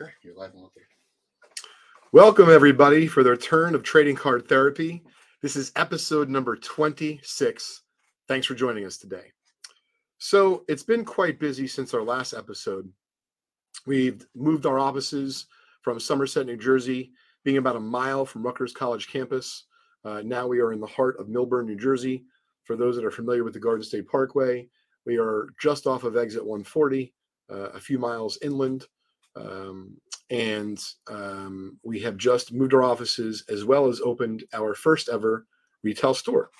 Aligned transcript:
Okay, 0.00 0.10
you're 0.22 0.34
live 0.34 0.50
and 0.54 0.68
Welcome, 2.12 2.50
everybody, 2.50 3.06
for 3.06 3.22
the 3.22 3.30
return 3.30 3.76
of 3.76 3.84
Trading 3.84 4.16
Card 4.16 4.48
Therapy. 4.48 5.04
This 5.40 5.54
is 5.54 5.70
episode 5.76 6.28
number 6.28 6.56
26. 6.56 7.82
Thanks 8.26 8.46
for 8.46 8.56
joining 8.56 8.86
us 8.86 8.98
today. 8.98 9.30
So, 10.18 10.64
it's 10.66 10.82
been 10.82 11.04
quite 11.04 11.38
busy 11.38 11.68
since 11.68 11.94
our 11.94 12.02
last 12.02 12.34
episode. 12.34 12.90
We've 13.86 14.26
moved 14.34 14.66
our 14.66 14.80
offices 14.80 15.46
from 15.82 16.00
Somerset, 16.00 16.46
New 16.46 16.56
Jersey, 16.56 17.12
being 17.44 17.58
about 17.58 17.76
a 17.76 17.80
mile 17.80 18.26
from 18.26 18.42
Rutgers 18.42 18.72
College 18.72 19.06
campus. 19.06 19.66
Uh, 20.04 20.22
now 20.24 20.48
we 20.48 20.58
are 20.58 20.72
in 20.72 20.80
the 20.80 20.88
heart 20.88 21.20
of 21.20 21.28
Millburn, 21.28 21.66
New 21.66 21.76
Jersey. 21.76 22.24
For 22.64 22.74
those 22.74 22.96
that 22.96 23.04
are 23.04 23.12
familiar 23.12 23.44
with 23.44 23.54
the 23.54 23.60
Garden 23.60 23.84
State 23.84 24.08
Parkway, 24.08 24.66
we 25.06 25.18
are 25.18 25.50
just 25.60 25.86
off 25.86 26.02
of 26.02 26.16
exit 26.16 26.44
140, 26.44 27.14
uh, 27.48 27.68
a 27.68 27.80
few 27.80 28.00
miles 28.00 28.38
inland. 28.42 28.88
Um, 29.36 29.96
and 30.30 30.82
um, 31.08 31.78
we 31.82 32.00
have 32.00 32.16
just 32.16 32.52
moved 32.52 32.74
our 32.74 32.82
offices 32.82 33.44
as 33.48 33.64
well 33.64 33.86
as 33.86 34.00
opened 34.00 34.44
our 34.52 34.74
first 34.74 35.08
ever 35.08 35.46
retail 35.82 36.14
store. 36.14 36.50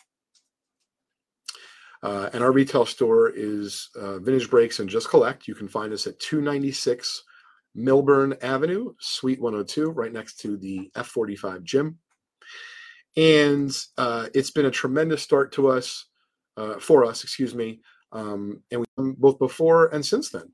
Uh, 2.03 2.29
and 2.35 2.45
our 2.45 2.53
retail 2.53 2.85
store 2.85 3.33
is 3.35 3.89
uh, 3.97 4.19
Vintage 4.19 4.51
Breaks 4.51 4.79
and 4.79 4.91
Just 4.91 5.09
Collect. 5.09 5.49
You 5.49 5.55
can 5.55 5.69
find 5.69 5.93
us 5.93 6.07
at 6.07 6.21
296 6.21 7.25
Millburn 7.77 8.37
Avenue, 8.45 8.93
Suite 9.01 9.41
102, 9.41 9.91
right 9.91 10.13
next 10.13 10.39
to 10.41 10.59
the 10.59 10.91
F45 10.95 11.63
gym. 11.63 11.99
And 13.17 13.75
uh, 13.97 14.29
it's 14.35 14.51
been 14.51 14.67
a 14.67 14.71
tremendous 14.71 15.23
start 15.23 15.53
to 15.53 15.69
us, 15.69 16.07
uh, 16.59 16.79
for 16.79 17.07
us, 17.07 17.25
excuse 17.25 17.55
me, 17.55 17.81
um, 18.13 18.61
and 18.71 18.81
we 18.81 18.87
both 19.17 19.39
before 19.39 19.87
and 19.89 20.05
since 20.05 20.29
then. 20.29 20.53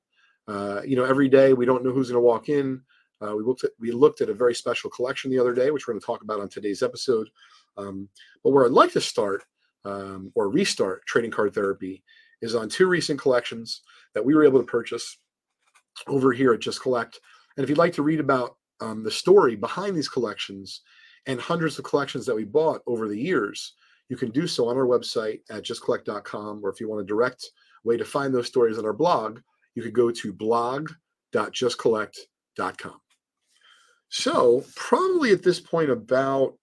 Uh, 0.50 0.82
you 0.84 0.96
know, 0.96 1.04
every 1.04 1.28
day 1.28 1.52
we 1.52 1.64
don't 1.64 1.84
know 1.84 1.92
who's 1.92 2.10
going 2.10 2.20
to 2.20 2.26
walk 2.26 2.48
in. 2.48 2.80
Uh, 3.22 3.36
we 3.36 3.44
looked 3.44 3.62
at 3.62 3.70
we 3.78 3.92
looked 3.92 4.20
at 4.20 4.30
a 4.30 4.34
very 4.34 4.54
special 4.54 4.90
collection 4.90 5.30
the 5.30 5.38
other 5.38 5.54
day, 5.54 5.70
which 5.70 5.86
we're 5.86 5.94
going 5.94 6.00
to 6.00 6.06
talk 6.06 6.22
about 6.22 6.40
on 6.40 6.48
today's 6.48 6.82
episode. 6.82 7.28
Um, 7.76 8.08
but 8.42 8.50
where 8.50 8.64
I'd 8.64 8.72
like 8.72 8.92
to 8.92 9.00
start 9.00 9.44
um, 9.84 10.32
or 10.34 10.50
restart 10.50 11.06
trading 11.06 11.30
card 11.30 11.54
therapy 11.54 12.02
is 12.42 12.54
on 12.54 12.68
two 12.68 12.88
recent 12.88 13.20
collections 13.20 13.82
that 14.14 14.24
we 14.24 14.34
were 14.34 14.44
able 14.44 14.58
to 14.58 14.66
purchase 14.66 15.18
over 16.08 16.32
here 16.32 16.52
at 16.52 16.60
Just 16.60 16.82
Collect. 16.82 17.20
And 17.56 17.62
if 17.62 17.68
you'd 17.68 17.78
like 17.78 17.92
to 17.94 18.02
read 18.02 18.20
about 18.20 18.56
um, 18.80 19.04
the 19.04 19.10
story 19.10 19.54
behind 19.54 19.96
these 19.96 20.08
collections 20.08 20.80
and 21.26 21.40
hundreds 21.40 21.78
of 21.78 21.84
collections 21.84 22.26
that 22.26 22.34
we 22.34 22.44
bought 22.44 22.80
over 22.86 23.06
the 23.06 23.18
years, 23.18 23.74
you 24.08 24.16
can 24.16 24.30
do 24.30 24.46
so 24.46 24.68
on 24.68 24.76
our 24.76 24.86
website 24.86 25.40
at 25.50 25.62
justcollect.com. 25.62 26.60
Or 26.64 26.70
if 26.70 26.80
you 26.80 26.88
want 26.88 27.02
a 27.02 27.06
direct 27.06 27.50
way 27.84 27.96
to 27.96 28.04
find 28.04 28.34
those 28.34 28.48
stories 28.48 28.78
on 28.78 28.86
our 28.86 28.92
blog, 28.92 29.40
you 29.74 29.82
could 29.82 29.94
go 29.94 30.10
to 30.10 30.32
blog.justcollect.com. 30.32 33.00
So, 34.08 34.64
probably 34.74 35.32
at 35.32 35.42
this 35.42 35.60
point, 35.60 35.90
about 35.90 36.54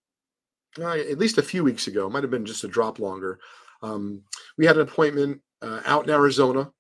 uh, 0.80 0.92
at 0.92 1.18
least 1.18 1.38
a 1.38 1.44
few 1.44 1.64
weeks 1.64 1.88
ago, 1.88 2.10
might 2.10 2.24
have 2.24 2.32
been 2.32 2.46
just 2.46 2.64
a 2.64 2.68
drop 2.68 3.00
longer, 3.00 3.40
um, 3.82 4.22
we 4.58 4.66
had 4.66 4.76
an 4.76 4.84
appointment 4.84 5.42
uh, 5.62 5.82
out 5.86 6.06
in 6.06 6.10
Arizona, 6.10 6.72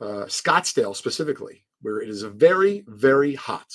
uh, 0.00 0.26
Scottsdale 0.26 0.94
specifically, 0.94 1.64
where 1.82 2.00
it 2.00 2.08
is 2.08 2.22
very, 2.22 2.84
very 2.86 3.34
hot. 3.34 3.66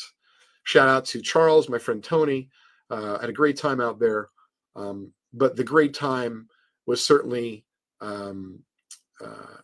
Shout 0.64 0.88
out 0.88 1.06
to 1.06 1.22
Charles, 1.22 1.70
my 1.70 1.78
friend 1.78 2.04
Tony. 2.04 2.50
Uh, 2.90 3.20
had 3.20 3.30
a 3.30 3.34
great 3.34 3.58
time 3.58 3.82
out 3.82 4.00
there. 4.00 4.30
Um, 4.76 5.12
but 5.34 5.56
the 5.56 5.64
great 5.64 5.94
time 5.94 6.48
was 6.86 7.04
certainly 7.04 7.66
um, 8.02 8.60
uh, 9.24 9.58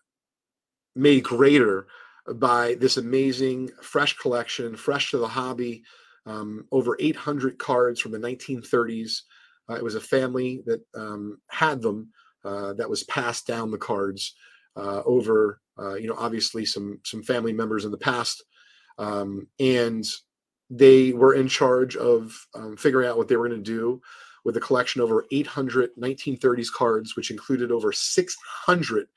made 0.96 1.24
greater 1.24 1.88
by 2.36 2.76
this 2.76 2.98
amazing 2.98 3.70
fresh 3.82 4.18
collection, 4.18 4.76
fresh 4.76 5.12
to 5.12 5.18
the 5.18 5.28
hobby, 5.28 5.84
um, 6.26 6.66
over 6.72 6.96
800 7.00 7.58
cards 7.58 8.00
from 8.00 8.12
the 8.12 8.20
1930s. 8.20 9.22
Uh, 9.70 9.76
it 9.76 9.84
was 9.84 9.96
a 9.96 10.02
family 10.02 10.64
that 10.66 10.82
um, 10.96 11.40
had 11.50 11.82
them 11.82 12.10
uh, 12.44 12.74
that 12.74 12.90
was 12.90 13.04
passed 13.04 13.48
down 13.48 13.72
the 13.72 13.78
cards 13.78 14.36
uh, 14.76 15.02
over, 15.06 15.62
uh, 15.80 15.96
you 15.96 16.08
know, 16.08 16.16
obviously 16.18 16.66
some 16.66 17.00
some 17.04 17.24
family 17.24 17.54
members 17.54 17.86
in 17.86 17.92
the 17.92 17.98
past, 17.98 18.44
um, 18.98 19.48
and 19.60 20.06
they 20.70 21.12
were 21.14 21.34
in 21.34 21.48
charge 21.48 21.96
of 21.98 22.34
um, 22.56 22.78
figuring 22.78 23.08
out 23.08 23.18
what 23.18 23.28
they 23.28 23.36
were 23.36 23.48
going 23.48 23.64
to 23.64 23.72
do 23.72 24.02
with 24.44 24.58
a 24.58 24.62
collection 24.62 25.02
over 25.02 25.26
800 25.32 25.92
1930s 26.00 26.72
cards, 26.72 27.16
which 27.16 27.32
included 27.32 27.72
over 27.72 27.92
600 27.92 29.08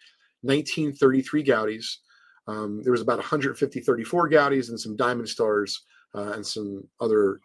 1933 0.43 1.45
Goudeys. 1.45 1.97
Um, 2.47 2.83
there 2.83 2.93
was 2.93 3.01
about 3.01 3.19
150 3.19 3.81
34 3.81 4.31
Goudeys 4.31 4.69
and 4.69 4.79
some 4.79 4.97
Diamond 4.97 5.29
Stars 5.29 5.83
uh, 6.15 6.33
and 6.33 6.47
some 6.47 6.87
other, 7.01 7.41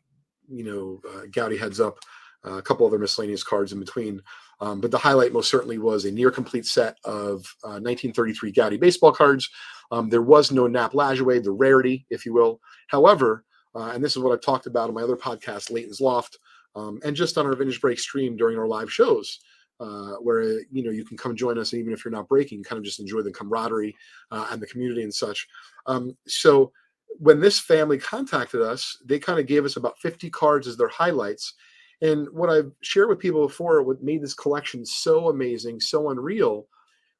you 0.50 0.64
know, 0.64 1.02
uh, 1.10 1.26
Goudey 1.28 1.58
heads 1.58 1.80
up, 1.80 2.00
uh, 2.46 2.58
a 2.58 2.62
couple 2.62 2.86
other 2.86 3.00
miscellaneous 3.00 3.44
cards 3.44 3.72
in 3.72 3.80
between. 3.80 4.22
Um, 4.62 4.82
but 4.82 4.92
the 4.92 4.98
highlight 4.98 5.32
most 5.32 5.50
certainly 5.50 5.78
was 5.78 6.06
a 6.06 6.12
near 6.12 6.32
complete 6.32 6.66
set 6.66 6.98
of 7.06 7.46
1933 7.64 8.50
uh, 8.50 8.54
Goudey 8.54 8.80
baseball 8.80 9.14
cards. 9.14 9.50
Um, 9.92 10.10
there 10.10 10.22
was 10.22 10.52
no 10.52 10.68
Nap 10.68 10.92
Lajoie, 10.92 11.44
the 11.44 11.52
rarity, 11.52 12.06
if 12.10 12.26
you 12.26 12.34
will. 12.34 12.60
However, 12.88 13.46
uh, 13.76 13.92
and 13.94 14.04
this 14.04 14.16
is 14.16 14.22
what 14.22 14.34
I've 14.34 14.42
talked 14.42 14.66
about 14.66 14.90
in 14.90 14.96
my 14.96 15.02
other 15.02 15.16
podcast, 15.16 15.72
Leighton's 15.72 16.02
Loft, 16.02 16.38
um, 16.76 17.00
and 17.04 17.16
just 17.16 17.38
on 17.38 17.46
our 17.46 17.56
Vintage 17.56 17.81
Break 17.81 18.00
stream 18.00 18.36
during 18.36 18.58
our 18.58 18.68
live 18.68 18.92
shows. 18.92 19.40
Uh, 19.79 20.16
where 20.16 20.59
you 20.69 20.84
know 20.84 20.91
you 20.91 21.06
can 21.06 21.16
come 21.16 21.35
join 21.35 21.57
us 21.57 21.73
even 21.73 21.94
if 21.94 22.03
you're 22.03 22.12
not 22.12 22.28
breaking 22.28 22.62
kind 22.62 22.78
of 22.78 22.84
just 22.84 23.00
enjoy 23.00 23.22
the 23.22 23.31
camaraderie 23.31 23.95
uh, 24.31 24.47
and 24.51 24.62
the 24.62 24.67
community 24.67 25.03
and 25.03 25.13
such. 25.13 25.47
Um, 25.85 26.17
so 26.28 26.72
when 27.17 27.40
this 27.40 27.59
family 27.59 27.97
contacted 27.97 28.62
us 28.62 28.97
they 29.06 29.19
kind 29.19 29.39
of 29.39 29.47
gave 29.47 29.63
us 29.63 29.78
about 29.78 29.97
50 30.00 30.29
cards 30.31 30.68
as 30.68 30.75
their 30.75 30.89
highlights. 30.89 31.53
And 32.01 32.28
what 32.31 32.50
i've 32.50 32.72
shared 32.81 33.09
with 33.09 33.19
people 33.19 33.47
before 33.47 33.81
what 33.84 34.03
made 34.03 34.22
this 34.22 34.34
collection 34.34 34.85
so 34.85 35.29
amazing 35.29 35.79
so 35.79 36.09
unreal 36.09 36.68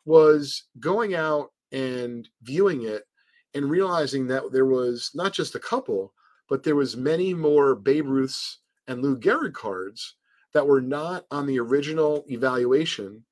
was 0.06 0.64
going 0.80 1.16
out 1.16 1.52
and 1.72 2.28
viewing 2.44 2.84
it 2.84 3.04
and 3.54 3.70
realizing 3.70 4.28
that 4.28 4.52
there 4.52 4.66
was 4.66 5.12
not 5.14 5.34
just 5.34 5.56
a 5.56 5.60
couple 5.60 6.14
but 6.50 6.64
there 6.64 6.76
was 6.76 6.98
many 6.98 7.34
more 7.34 7.76
Babe 7.76 8.08
Ruths 8.08 8.60
and 8.88 9.02
Lou 9.02 9.18
Gehrig 9.18 9.54
cards 9.54 10.16
that 10.54 10.68
were 10.68 10.82
not 10.82 11.26
on 11.32 11.46
the 11.46 11.60
original 11.60 12.26
evaluation. 12.30 13.24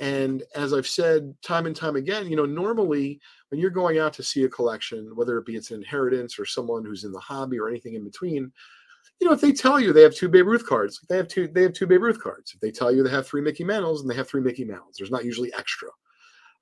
And 0.00 0.42
as 0.56 0.72
I've 0.72 0.86
said 0.86 1.34
time 1.42 1.66
and 1.66 1.76
time 1.76 1.96
again, 1.96 2.28
you 2.28 2.36
know, 2.36 2.46
normally 2.46 3.20
when 3.50 3.60
you're 3.60 3.70
going 3.70 3.98
out 3.98 4.12
to 4.14 4.22
see 4.22 4.44
a 4.44 4.48
collection, 4.48 5.14
whether 5.14 5.38
it 5.38 5.46
be 5.46 5.54
it's 5.54 5.70
an 5.70 5.76
inheritance 5.76 6.38
or 6.38 6.46
someone 6.46 6.84
who's 6.84 7.04
in 7.04 7.12
the 7.12 7.20
hobby 7.20 7.58
or 7.58 7.68
anything 7.68 7.94
in 7.94 8.02
between, 8.02 8.50
you 9.20 9.28
know, 9.28 9.34
if 9.34 9.40
they 9.40 9.52
tell 9.52 9.78
you 9.78 9.92
they 9.92 10.02
have 10.02 10.14
two 10.14 10.28
Babe 10.28 10.46
Ruth 10.46 10.66
cards, 10.66 11.00
they 11.08 11.16
have 11.16 11.28
two, 11.28 11.46
they 11.46 11.62
have 11.62 11.72
two 11.72 11.86
Babe 11.86 12.02
Ruth 12.02 12.20
cards. 12.20 12.52
If 12.52 12.60
they 12.60 12.72
tell 12.72 12.90
you 12.90 13.04
they 13.04 13.10
have 13.10 13.26
three 13.26 13.40
Mickey 13.40 13.62
Mantles, 13.62 14.00
and 14.00 14.10
they 14.10 14.16
have 14.16 14.26
three 14.26 14.40
Mickey 14.40 14.64
Mantles, 14.64 14.96
there's 14.98 15.12
not 15.12 15.24
usually 15.24 15.52
extra. 15.54 15.90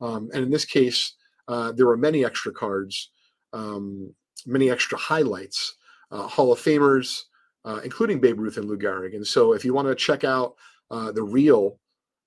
Um, 0.03 0.29
and 0.35 0.45
in 0.45 0.51
this 0.51 0.67
case, 0.67 1.15
uh, 1.49 1.73
there 1.73 1.87
were 1.87 1.97
many 1.97 2.23
extra 2.25 2.53
cards, 2.53 3.11
um, 3.55 4.13
many 4.47 4.71
extra 4.71 4.99
highlights, 4.99 5.75
uh, 6.11 6.27
Hall 6.27 6.53
of 6.53 6.59
Famers, 6.59 7.23
uh, 7.65 7.81
including 7.85 8.21
Babe 8.21 8.39
Ruth 8.39 8.57
and 8.57 8.67
Lou 8.67 8.79
Gehrig. 8.79 9.15
And 9.15 9.27
so, 9.27 9.53
if 9.53 9.65
you 9.65 9.75
want 9.75 9.89
to 9.89 9.95
check 9.95 10.25
out 10.25 10.55
uh, 10.91 11.13
the 11.13 11.23
real 11.23 11.79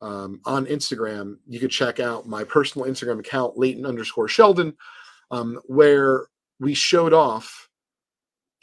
um, 0.01 0.41
on 0.45 0.65
Instagram, 0.65 1.37
you 1.47 1.59
could 1.59 1.71
check 1.71 1.99
out 1.99 2.27
my 2.27 2.43
personal 2.43 2.87
Instagram 2.87 3.19
account, 3.19 3.57
Leighton 3.57 3.85
underscore 3.85 4.27
Sheldon, 4.27 4.73
um, 5.31 5.59
where 5.65 6.27
we 6.59 6.73
showed 6.73 7.13
off 7.13 7.69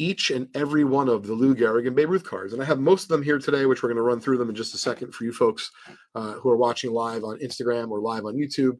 each 0.00 0.30
and 0.30 0.48
every 0.54 0.82
one 0.82 1.10
of 1.10 1.26
the 1.26 1.34
Lou 1.34 1.54
Gehrig 1.54 1.86
and 1.86 1.94
Babe 1.94 2.08
Ruth 2.08 2.24
cards. 2.24 2.54
And 2.54 2.62
I 2.62 2.64
have 2.64 2.80
most 2.80 3.02
of 3.02 3.08
them 3.08 3.22
here 3.22 3.38
today, 3.38 3.66
which 3.66 3.82
we're 3.82 3.90
going 3.90 3.96
to 3.98 4.02
run 4.02 4.18
through 4.18 4.38
them 4.38 4.48
in 4.48 4.54
just 4.54 4.74
a 4.74 4.78
second 4.78 5.14
for 5.14 5.24
you 5.24 5.32
folks 5.32 5.70
uh, 6.14 6.32
who 6.34 6.48
are 6.48 6.56
watching 6.56 6.90
live 6.90 7.22
on 7.22 7.38
Instagram 7.40 7.90
or 7.90 8.00
live 8.00 8.24
on 8.24 8.34
YouTube. 8.34 8.78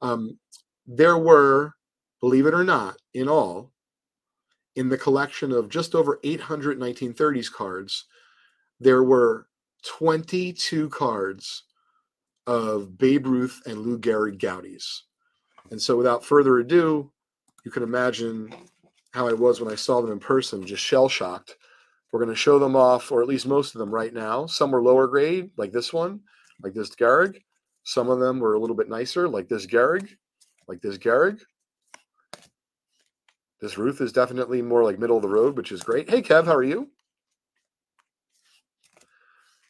Um, 0.00 0.38
there 0.86 1.18
were, 1.18 1.72
believe 2.20 2.46
it 2.46 2.54
or 2.54 2.64
not, 2.64 2.96
in 3.12 3.28
all, 3.28 3.72
in 4.76 4.88
the 4.88 4.98
collection 4.98 5.52
of 5.52 5.68
just 5.68 5.94
over 5.94 6.20
800 6.24 6.78
1930s 6.78 7.52
cards, 7.52 8.04
there 8.80 9.02
were 9.02 9.46
22 9.84 10.88
cards 10.90 11.64
of 12.46 12.98
Babe 12.98 13.26
Ruth 13.26 13.62
and 13.66 13.78
Lou 13.78 13.98
Gehrig 13.98 14.38
Goudeys. 14.38 15.02
And 15.70 15.80
so, 15.80 15.96
without 15.96 16.24
further 16.24 16.58
ado, 16.58 17.10
you 17.64 17.70
can 17.70 17.82
imagine 17.82 18.52
how 19.12 19.28
I 19.28 19.32
was 19.32 19.60
when 19.60 19.72
I 19.72 19.76
saw 19.76 20.00
them 20.00 20.12
in 20.12 20.18
person, 20.18 20.66
just 20.66 20.82
shell 20.82 21.08
shocked. 21.08 21.56
We're 22.12 22.20
going 22.20 22.30
to 22.30 22.36
show 22.36 22.58
them 22.58 22.76
off, 22.76 23.10
or 23.10 23.22
at 23.22 23.28
least 23.28 23.46
most 23.46 23.74
of 23.74 23.78
them 23.78 23.90
right 23.90 24.12
now. 24.12 24.46
Some 24.46 24.70
were 24.70 24.82
lower 24.82 25.06
grade, 25.06 25.50
like 25.56 25.72
this 25.72 25.92
one, 25.92 26.20
like 26.62 26.74
this 26.74 26.94
Gehrig. 26.94 27.40
Some 27.84 28.08
of 28.08 28.20
them 28.20 28.40
were 28.40 28.54
a 28.54 28.58
little 28.58 28.76
bit 28.76 28.88
nicer, 28.88 29.28
like 29.28 29.48
this 29.48 29.66
Gehrig, 29.66 30.08
like 30.68 30.80
this 30.80 30.98
Gehrig. 30.98 31.40
This 33.60 33.78
Ruth 33.78 34.00
is 34.00 34.12
definitely 34.12 34.62
more 34.62 34.84
like 34.84 34.98
middle 34.98 35.16
of 35.16 35.22
the 35.22 35.28
road, 35.28 35.56
which 35.56 35.72
is 35.72 35.82
great. 35.82 36.10
Hey, 36.10 36.22
Kev, 36.22 36.46
how 36.46 36.54
are 36.56 36.62
you? 36.62 36.90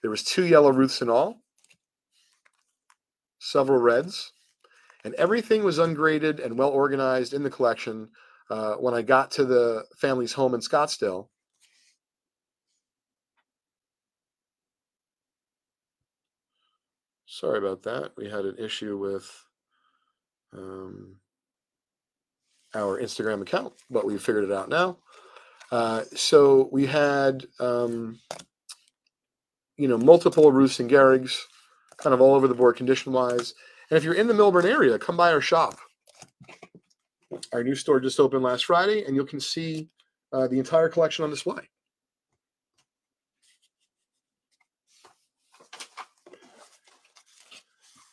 There 0.02 0.10
was 0.10 0.24
two 0.24 0.46
yellow 0.46 0.72
Ruths 0.72 1.02
in 1.02 1.10
all, 1.10 1.42
several 3.38 3.80
reds, 3.80 4.32
and 5.04 5.14
everything 5.14 5.64
was 5.64 5.78
ungraded 5.78 6.40
and 6.40 6.58
well 6.58 6.70
organized 6.70 7.34
in 7.34 7.42
the 7.44 7.50
collection. 7.50 8.10
uh, 8.50 8.74
when 8.74 8.94
I 8.94 9.02
got 9.02 9.30
to 9.32 9.44
the 9.44 9.84
family's 9.96 10.32
home 10.34 10.54
in 10.54 10.60
Scottsdale. 10.60 11.28
Sorry 17.26 17.58
about 17.58 17.82
that. 17.84 18.12
We 18.16 18.30
had 18.30 18.44
an 18.44 18.56
issue 18.58 18.96
with 18.96 19.28
um, 20.52 21.16
our 22.74 23.00
Instagram 23.00 23.42
account, 23.42 23.72
but 23.90 24.04
we 24.04 24.18
figured 24.18 24.44
it 24.44 24.52
out 24.52 24.68
now. 24.68 24.98
Uh, 25.70 26.02
so 26.14 26.68
we 26.72 26.86
had, 26.86 27.46
um, 27.58 28.20
you 29.76 29.88
know, 29.88 29.98
multiple 29.98 30.52
Ruths 30.52 30.80
and 30.80 30.90
Gehrigs, 30.90 31.38
kind 31.98 32.14
of 32.14 32.20
all 32.20 32.34
over 32.34 32.46
the 32.46 32.54
board 32.54 32.76
condition 32.76 33.12
wise. 33.12 33.54
And 33.90 33.96
if 33.96 34.04
you're 34.04 34.14
in 34.14 34.26
the 34.26 34.34
Millburn 34.34 34.64
area, 34.64 34.98
come 34.98 35.16
by 35.16 35.32
our 35.32 35.40
shop. 35.40 35.78
Our 37.52 37.64
new 37.64 37.74
store 37.74 38.00
just 38.00 38.20
opened 38.20 38.42
last 38.42 38.66
Friday, 38.66 39.04
and 39.04 39.16
you 39.16 39.24
can 39.24 39.40
see 39.40 39.88
uh, 40.32 40.46
the 40.46 40.58
entire 40.58 40.88
collection 40.88 41.24
on 41.24 41.30
display. 41.30 41.68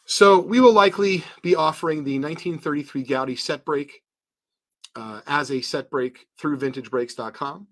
So 0.05 0.39
we 0.39 0.59
will 0.59 0.73
likely 0.73 1.23
be 1.41 1.55
offering 1.55 2.03
the 2.03 2.19
1933 2.19 3.05
Goudey 3.05 3.39
set 3.39 3.63
break 3.63 4.01
uh, 4.95 5.21
as 5.27 5.51
a 5.51 5.61
set 5.61 5.89
break 5.89 6.27
through 6.37 6.57
vintagebreaks.com. 6.57 7.67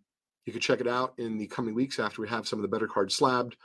You 0.45 0.53
can 0.53 0.61
check 0.61 0.81
it 0.81 0.87
out 0.87 1.13
in 1.17 1.37
the 1.37 1.47
coming 1.47 1.75
weeks 1.75 1.99
after 1.99 2.21
we 2.21 2.27
have 2.29 2.47
some 2.47 2.59
of 2.59 2.63
the 2.63 2.69
better 2.69 2.87
cards 2.87 3.15
slabbed. 3.15 3.55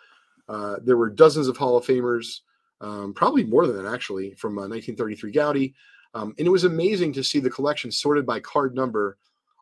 Uh, 0.48 0.76
there 0.82 0.96
were 0.96 1.10
dozens 1.10 1.48
of 1.48 1.56
Hall 1.56 1.76
of 1.76 1.86
Famers, 1.86 2.40
um, 2.80 3.14
probably 3.14 3.44
more 3.44 3.66
than 3.66 3.82
that 3.82 3.92
actually, 3.92 4.34
from 4.34 4.58
uh, 4.58 4.68
1933 4.68 5.32
Goudey. 5.32 5.74
Um, 6.14 6.34
and 6.38 6.46
it 6.46 6.50
was 6.50 6.64
amazing 6.64 7.12
to 7.14 7.24
see 7.24 7.40
the 7.40 7.50
collection 7.50 7.90
sorted 7.90 8.26
by 8.26 8.40
card 8.40 8.74
number, 8.74 9.16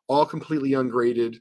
all 0.08 0.26
completely 0.26 0.74
ungraded, 0.74 1.40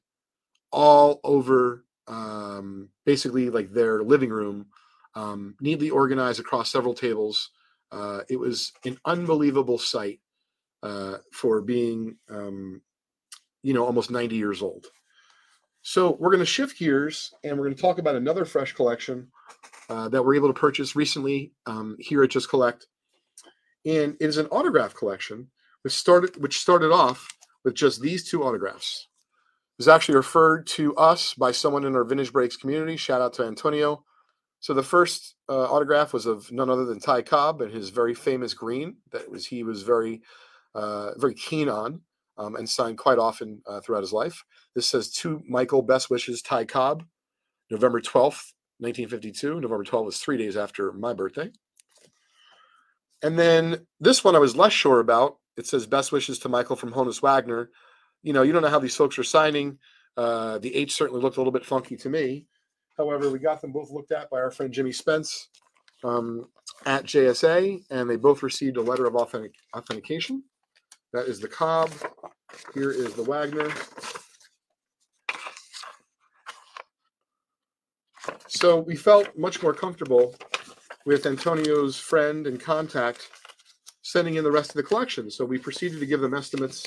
all 0.72 1.20
over 1.24 1.84
um, 2.08 2.90
basically 3.06 3.50
like 3.50 3.72
their 3.72 4.04
living 4.04 4.30
room, 4.30 4.68
um, 5.16 5.56
neatly 5.60 5.90
organized 5.90 6.40
across 6.40 6.72
several 6.72 6.94
tables. 6.94 7.50
Uh, 7.92 8.22
it 8.30 8.38
was 8.38 8.72
an 8.86 8.98
unbelievable 9.06 9.78
sight 9.78 10.20
uh, 10.84 11.18
for 11.32 11.62
being, 11.62 12.18
um, 12.30 12.82
you 13.64 13.74
know, 13.74 13.86
almost 13.86 14.12
90 14.12 14.36
years 14.36 14.62
old. 14.62 14.88
So 15.82 16.16
we're 16.20 16.30
going 16.30 16.40
to 16.40 16.46
shift 16.46 16.78
gears 16.78 17.34
and 17.44 17.58
we're 17.58 17.66
going 17.66 17.76
to 17.76 17.82
talk 17.82 17.98
about 17.98 18.16
another 18.16 18.46
fresh 18.46 18.74
collection 18.74 19.28
uh, 19.90 20.08
that 20.10 20.24
we're 20.24 20.36
able 20.36 20.48
to 20.48 20.60
purchase 20.60 20.96
recently 20.96 21.54
um, 21.66 21.98
here 22.00 22.24
at 22.24 22.30
Just 22.30 22.50
Collect, 22.50 22.88
and 23.86 24.16
it 24.20 24.26
is 24.26 24.38
an 24.38 24.46
autograph 24.48 24.94
collection 24.94 25.50
which 25.82 25.94
started 25.94 26.42
which 26.42 26.60
started 26.60 26.92
off 26.92 27.28
with 27.64 27.74
just 27.74 28.02
these 28.02 28.30
two 28.30 28.44
autographs. 28.44 29.08
It 29.78 29.82
was 29.82 29.88
actually 29.88 30.16
referred 30.16 30.68
to 30.68 30.96
us 30.96 31.34
by 31.34 31.52
someone 31.52 31.86
in 31.86 31.96
our 31.96 32.04
Vintage 32.04 32.32
Breaks 32.32 32.56
community. 32.56 32.96
Shout 32.96 33.22
out 33.22 33.34
to 33.34 33.44
Antonio. 33.44 34.04
So 34.60 34.74
the 34.74 34.84
first 34.84 35.36
uh, 35.50 35.72
autograph 35.72 36.14
was 36.14 36.28
of 36.28 36.52
none 36.52 36.70
other 36.70 36.86
than 36.86 37.00
Ty 37.00 37.24
Cobb 37.24 37.62
and 37.62 37.74
his 37.74 37.90
very 37.90 38.14
famous 38.14 38.54
green 38.54 38.98
that 39.12 39.30
was 39.30 39.48
he 39.48 39.64
was 39.64 39.82
very 39.82 40.22
uh, 40.76 41.12
very 41.18 41.34
keen 41.34 41.70
on 41.70 42.02
um, 42.38 42.56
and 42.56 42.70
signed 42.70 42.98
quite 42.98 43.18
often 43.18 43.62
uh, 43.68 43.82
throughout 43.82 44.02
his 44.02 44.14
life. 44.14 44.44
This 44.76 44.88
says 44.88 45.12
to 45.14 45.42
Michael, 45.48 45.82
best 45.82 46.10
wishes, 46.10 46.42
Ty 46.42 46.66
Cobb, 46.66 47.04
November 47.70 48.02
12th, 48.02 48.54
1952. 48.80 49.60
November 49.60 49.84
12th 49.84 50.06
was 50.06 50.18
three 50.18 50.38
days 50.38 50.58
after 50.58 50.92
my 50.94 51.14
birthday. 51.14 51.52
And 53.22 53.38
then 53.38 53.86
this 54.00 54.24
one 54.24 54.36
I 54.36 54.40
was 54.40 54.56
less 54.56 54.74
sure 54.74 55.00
about. 55.00 55.38
It 55.58 55.68
says 55.68 55.86
best 55.86 56.12
wishes 56.12 56.40
to 56.40 56.50
Michael 56.50 56.76
from 56.76 56.94
Honus 56.94 57.22
Wagner. 57.22 57.70
You 58.24 58.34
know, 58.34 58.42
you 58.42 58.52
don't 58.52 58.62
know 58.62 58.70
how 58.70 58.80
these 58.80 58.96
folks 58.96 59.20
are 59.20 59.24
signing. 59.24 59.78
Uh, 60.18 60.58
the 60.58 60.74
H 60.76 60.94
certainly 60.94 61.22
looked 61.22 61.38
a 61.38 61.40
little 61.40 61.54
bit 61.54 61.66
funky 61.66 61.98
to 61.98 62.10
me. 62.10 62.48
However, 62.98 63.30
we 63.30 63.40
got 63.40 63.62
them 63.62 63.72
both 63.72 63.92
looked 63.92 64.12
at 64.12 64.30
by 64.30 64.38
our 64.38 64.52
friend 64.52 64.74
Jimmy 64.74 64.92
Spence 64.92 65.50
um, 66.04 66.48
at 66.86 67.06
JSA, 67.06 67.84
and 67.90 68.10
they 68.10 68.16
both 68.16 68.44
received 68.44 68.78
a 68.78 68.82
letter 68.82 69.06
of 69.06 69.16
authentic- 69.16 69.56
authentication. 69.76 70.44
That 71.14 71.28
is 71.28 71.40
the 71.40 71.48
Cobb. 71.48 71.92
Here 72.74 72.92
is 72.92 73.14
the 73.14 73.24
Wagner. 73.24 73.70
So 78.48 78.80
we 78.80 78.96
felt 78.96 79.38
much 79.38 79.64
more 79.64 79.74
comfortable 79.74 80.36
with 81.06 81.26
Antonio's 81.26 81.98
friend 81.98 82.48
and 82.48 82.60
contact 82.60 83.30
sending 84.04 84.36
in 84.36 84.44
the 84.44 84.52
rest 84.52 84.72
of 84.72 84.76
the 84.76 84.84
collection. 84.84 85.32
So 85.32 85.46
we 85.46 85.58
proceeded 85.58 86.00
to 86.00 86.06
give 86.06 86.22
them 86.22 86.34
estimates, 86.34 86.86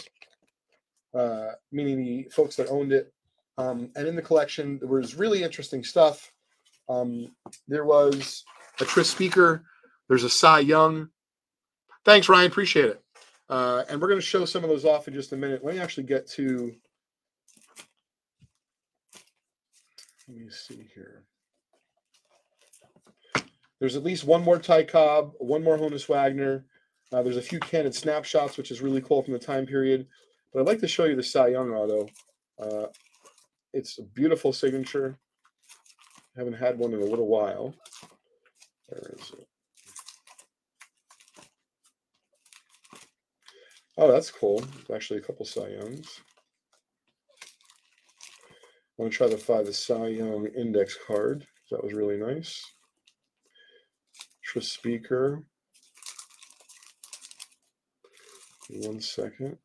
uh, 1.14 1.52
meaning 1.72 2.04
the 2.04 2.28
folks 2.30 2.56
that 2.56 2.68
owned 2.68 2.92
it. 2.92 3.12
Um, 3.56 3.90
and 3.96 4.06
in 4.06 4.16
the 4.16 4.22
collection, 4.22 4.78
there 4.78 4.88
was 4.88 5.14
really 5.14 5.42
interesting 5.42 5.84
stuff. 5.84 6.30
Um, 6.88 7.34
there 7.68 7.84
was 7.84 8.44
a 8.80 8.84
Tris 8.84 9.10
Speaker. 9.10 9.64
There's 10.08 10.24
a 10.24 10.30
Cy 10.30 10.60
Young. 10.60 11.08
Thanks, 12.04 12.28
Ryan. 12.28 12.50
Appreciate 12.50 12.86
it. 12.86 13.03
Uh, 13.48 13.84
and 13.88 14.00
we're 14.00 14.08
going 14.08 14.20
to 14.20 14.26
show 14.26 14.44
some 14.44 14.64
of 14.64 14.70
those 14.70 14.84
off 14.84 15.08
in 15.08 15.14
just 15.14 15.32
a 15.32 15.36
minute. 15.36 15.64
Let 15.64 15.74
me 15.74 15.80
actually 15.80 16.04
get 16.04 16.26
to. 16.32 16.74
Let 20.28 20.36
me 20.38 20.48
see 20.50 20.88
here. 20.94 21.24
There's 23.78 23.96
at 23.96 24.04
least 24.04 24.24
one 24.24 24.42
more 24.42 24.58
Ty 24.58 24.84
Cobb, 24.84 25.32
one 25.38 25.62
more 25.62 25.76
Honus 25.76 26.08
Wagner. 26.08 26.64
Uh, 27.12 27.22
there's 27.22 27.36
a 27.36 27.42
few 27.42 27.60
candid 27.60 27.94
snapshots, 27.94 28.56
which 28.56 28.70
is 28.70 28.80
really 28.80 29.02
cool 29.02 29.22
from 29.22 29.34
the 29.34 29.38
time 29.38 29.66
period. 29.66 30.06
But 30.52 30.60
I'd 30.60 30.66
like 30.66 30.80
to 30.80 30.88
show 30.88 31.04
you 31.04 31.16
the 31.16 31.22
Cy 31.22 31.48
Young 31.48 31.70
auto. 31.70 32.08
Uh, 32.58 32.86
it's 33.74 33.98
a 33.98 34.02
beautiful 34.02 34.52
signature. 34.52 35.18
Haven't 36.36 36.54
had 36.54 36.78
one 36.78 36.94
in 36.94 37.00
a 37.00 37.04
little 37.04 37.28
while. 37.28 37.74
Where 38.88 39.14
is 39.18 39.32
it? 39.38 39.46
Oh, 43.96 44.10
that's 44.10 44.30
cool. 44.30 44.62
Actually 44.92 45.20
a 45.20 45.22
couple 45.22 45.46
Cy 45.46 45.68
Youngs. 45.68 46.20
I 48.98 49.02
want 49.02 49.12
to 49.12 49.16
try 49.16 49.28
to 49.28 49.36
find 49.36 49.66
the 49.66 49.72
Cy 49.72 50.08
Young 50.08 50.46
index 50.56 50.98
card. 51.06 51.46
That 51.70 51.82
was 51.82 51.92
really 51.92 52.16
nice. 52.16 52.64
Tris 54.44 54.70
Speaker. 54.70 55.44
One 58.70 59.00
second. 59.00 59.58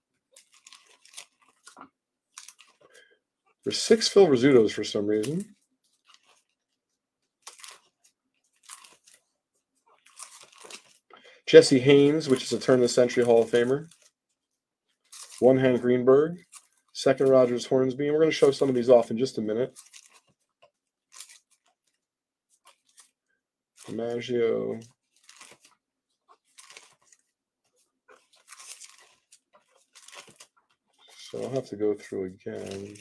There's 3.63 3.81
six 3.81 4.07
Phil 4.07 4.27
Rizzutos 4.27 4.71
for 4.71 4.83
some 4.83 5.07
reason. 5.07 5.55
Jesse 11.47 11.79
Haines, 11.79 12.29
which 12.29 12.43
is 12.43 12.53
a 12.53 12.59
turn 12.59 12.75
of 12.75 12.81
the 12.81 12.89
century 12.89 13.23
Hall 13.23 13.41
of 13.41 13.49
Famer. 13.49 13.89
One 15.39 15.57
Hank 15.57 15.81
Greenberg. 15.81 16.37
Second 16.93 17.29
Rogers 17.29 17.65
Hornsby. 17.65 18.05
And 18.05 18.13
we're 18.13 18.21
going 18.21 18.31
to 18.31 18.35
show 18.35 18.51
some 18.51 18.69
of 18.69 18.75
these 18.75 18.89
off 18.89 19.11
in 19.11 19.17
just 19.17 19.37
a 19.37 19.41
minute. 19.41 19.77
Maggio. 23.91 24.79
So 31.17 31.43
I'll 31.43 31.49
have 31.51 31.69
to 31.69 31.75
go 31.75 31.93
through 31.93 32.25
again. 32.25 32.95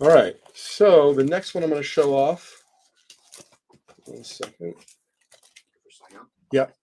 All 0.00 0.08
right, 0.08 0.34
so 0.72 1.12
the 1.12 1.24
next 1.24 1.54
one 1.54 1.62
I'm 1.62 1.70
going 1.70 1.82
to 1.82 1.86
show 1.86 2.14
off. 2.14 2.64
One 4.06 4.24
second. 4.24 4.74
Yep, 6.52 6.74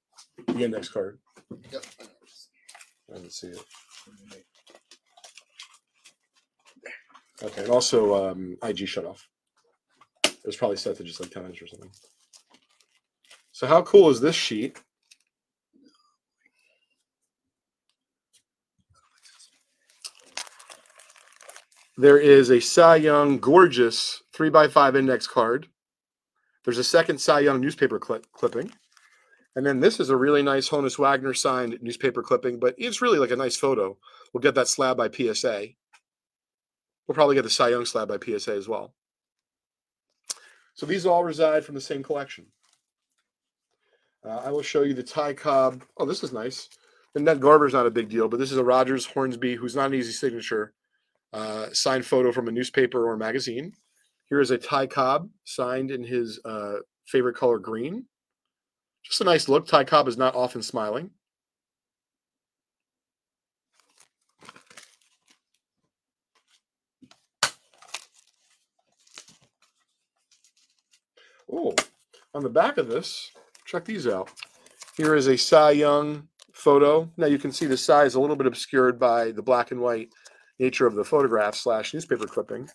the 0.48 0.64
index 0.64 0.90
card. 0.90 1.20
Yep. 1.72 1.84
I 3.12 3.16
didn't 3.16 3.34
see 3.34 3.48
it. 3.48 3.66
Okay, 7.42 7.64
and 7.64 7.72
also 7.72 8.30
um, 8.30 8.58
IG 8.64 8.88
shut 8.88 9.06
off. 9.06 9.28
It 10.24 10.46
was 10.46 10.56
probably 10.56 10.78
set 10.78 10.98
to 10.98 11.04
just 11.04 11.20
like 11.20 11.32
10 11.32 11.46
inches 11.46 11.64
or 11.64 11.68
something. 11.68 11.92
So 13.52 13.68
how 13.68 13.82
cool 13.82 14.10
is 14.10 14.22
this 14.22 14.36
sheet? 14.36 14.80
There 22.00 22.18
is 22.18 22.50
a 22.50 22.62
Cy 22.62 22.96
Young 22.96 23.40
gorgeous 23.40 24.24
three 24.32 24.50
by 24.50 24.70
five 24.70 24.96
index 24.96 25.28
card. 25.28 25.68
There's 26.64 26.78
a 26.78 26.84
second 26.86 27.20
Cy 27.20 27.42
Young 27.42 27.60
newspaper 27.60 28.00
clip- 28.00 28.32
clipping. 28.32 28.72
And 29.54 29.66
then 29.66 29.82
this 29.82 30.00
is 30.00 30.10
a 30.10 30.16
really 30.16 30.42
nice 30.42 30.70
Honus 30.70 30.98
Wagner 30.98 31.34
signed 31.34 31.78
newspaper 31.82 32.24
clipping, 32.24 32.58
but 32.58 32.74
it's 32.78 33.02
really 33.02 33.20
like 33.20 33.32
a 33.32 33.36
nice 33.36 33.58
photo. 33.58 33.98
We'll 34.32 34.40
get 34.40 34.56
that 34.56 34.70
slab 34.70 34.96
by 34.96 35.10
PSA. 35.12 35.68
We'll 37.06 37.16
probably 37.16 37.36
get 37.36 37.42
the 37.42 37.50
Cy 37.50 37.68
Young 37.68 37.86
slab 37.86 38.08
by 38.08 38.18
PSA 38.18 38.54
as 38.54 38.70
well. 38.70 38.94
So 40.76 40.86
these 40.86 41.06
all 41.06 41.26
reside 41.26 41.66
from 41.66 41.76
the 41.76 41.82
same 41.82 42.02
collection. 42.02 42.46
Uh, 44.24 44.38
I 44.46 44.52
will 44.52 44.62
show 44.62 44.84
you 44.84 44.94
the 44.94 45.04
Ty 45.04 45.34
Cobb. 45.34 45.84
Oh, 45.98 46.06
this 46.06 46.24
is 46.24 46.32
nice. 46.32 46.70
And 47.14 47.26
Ned 47.26 47.42
Garver's 47.42 47.74
not 47.74 47.88
a 47.88 47.92
big 47.92 48.08
deal, 48.08 48.30
but 48.30 48.40
this 48.40 48.54
is 48.54 48.58
a 48.58 48.64
Rogers 48.64 49.06
Hornsby, 49.06 49.56
who's 49.56 49.76
not 49.76 49.88
an 49.88 49.96
easy 49.96 50.14
signature, 50.14 50.74
uh, 51.34 51.68
signed 51.74 52.06
photo 52.06 52.32
from 52.32 52.48
a 52.48 52.52
newspaper 52.52 53.08
or 53.10 53.18
magazine. 53.18 53.74
Here 54.30 54.40
is 54.40 54.52
a 54.52 54.58
Ty 54.58 54.88
Cobb 54.88 55.30
signed 55.46 55.92
in 55.92 56.04
his 56.04 56.40
uh, 56.46 56.78
favorite 57.08 57.36
color, 57.36 57.60
green. 57.60 58.06
Just 59.04 59.22
a 59.22 59.24
nice 59.24 59.50
look. 59.50 59.68
Ty 59.68 59.86
Cobb 59.86 60.08
is 60.08 60.18
not 60.18 60.36
often 60.36 60.62
smiling. 60.62 61.12
Oh, 71.52 71.74
on 72.36 72.44
the 72.44 72.50
back 72.50 72.78
of 72.78 72.88
this, 72.88 73.32
check 73.66 73.86
these 73.86 74.06
out. 74.06 74.30
Here 74.96 75.16
is 75.16 75.28
a 75.28 75.38
Cy 75.38 75.72
Young 75.72 76.28
photo. 76.54 77.10
Now 77.18 77.26
you 77.26 77.40
can 77.40 77.52
see 77.52 77.66
the 77.66 77.78
Cy 77.78 78.04
is 78.04 78.14
a 78.14 78.20
little 78.20 78.36
bit 78.36 78.46
obscured 78.46 79.00
by 79.00 79.32
the 79.32 79.42
black 79.42 79.72
and 79.72 79.80
white 79.80 80.10
nature 80.60 80.86
of 80.86 80.96
the 80.96 81.04
photograph 81.04 81.56
slash 81.56 81.94
newspaper 81.94 82.26
clipping. 82.26 82.70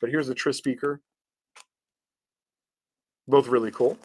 But 0.00 0.10
here's 0.10 0.26
the 0.26 0.34
Tris 0.34 0.56
Speaker. 0.56 1.00
Both 3.28 3.48
really 3.48 3.70
cool. 3.70 3.98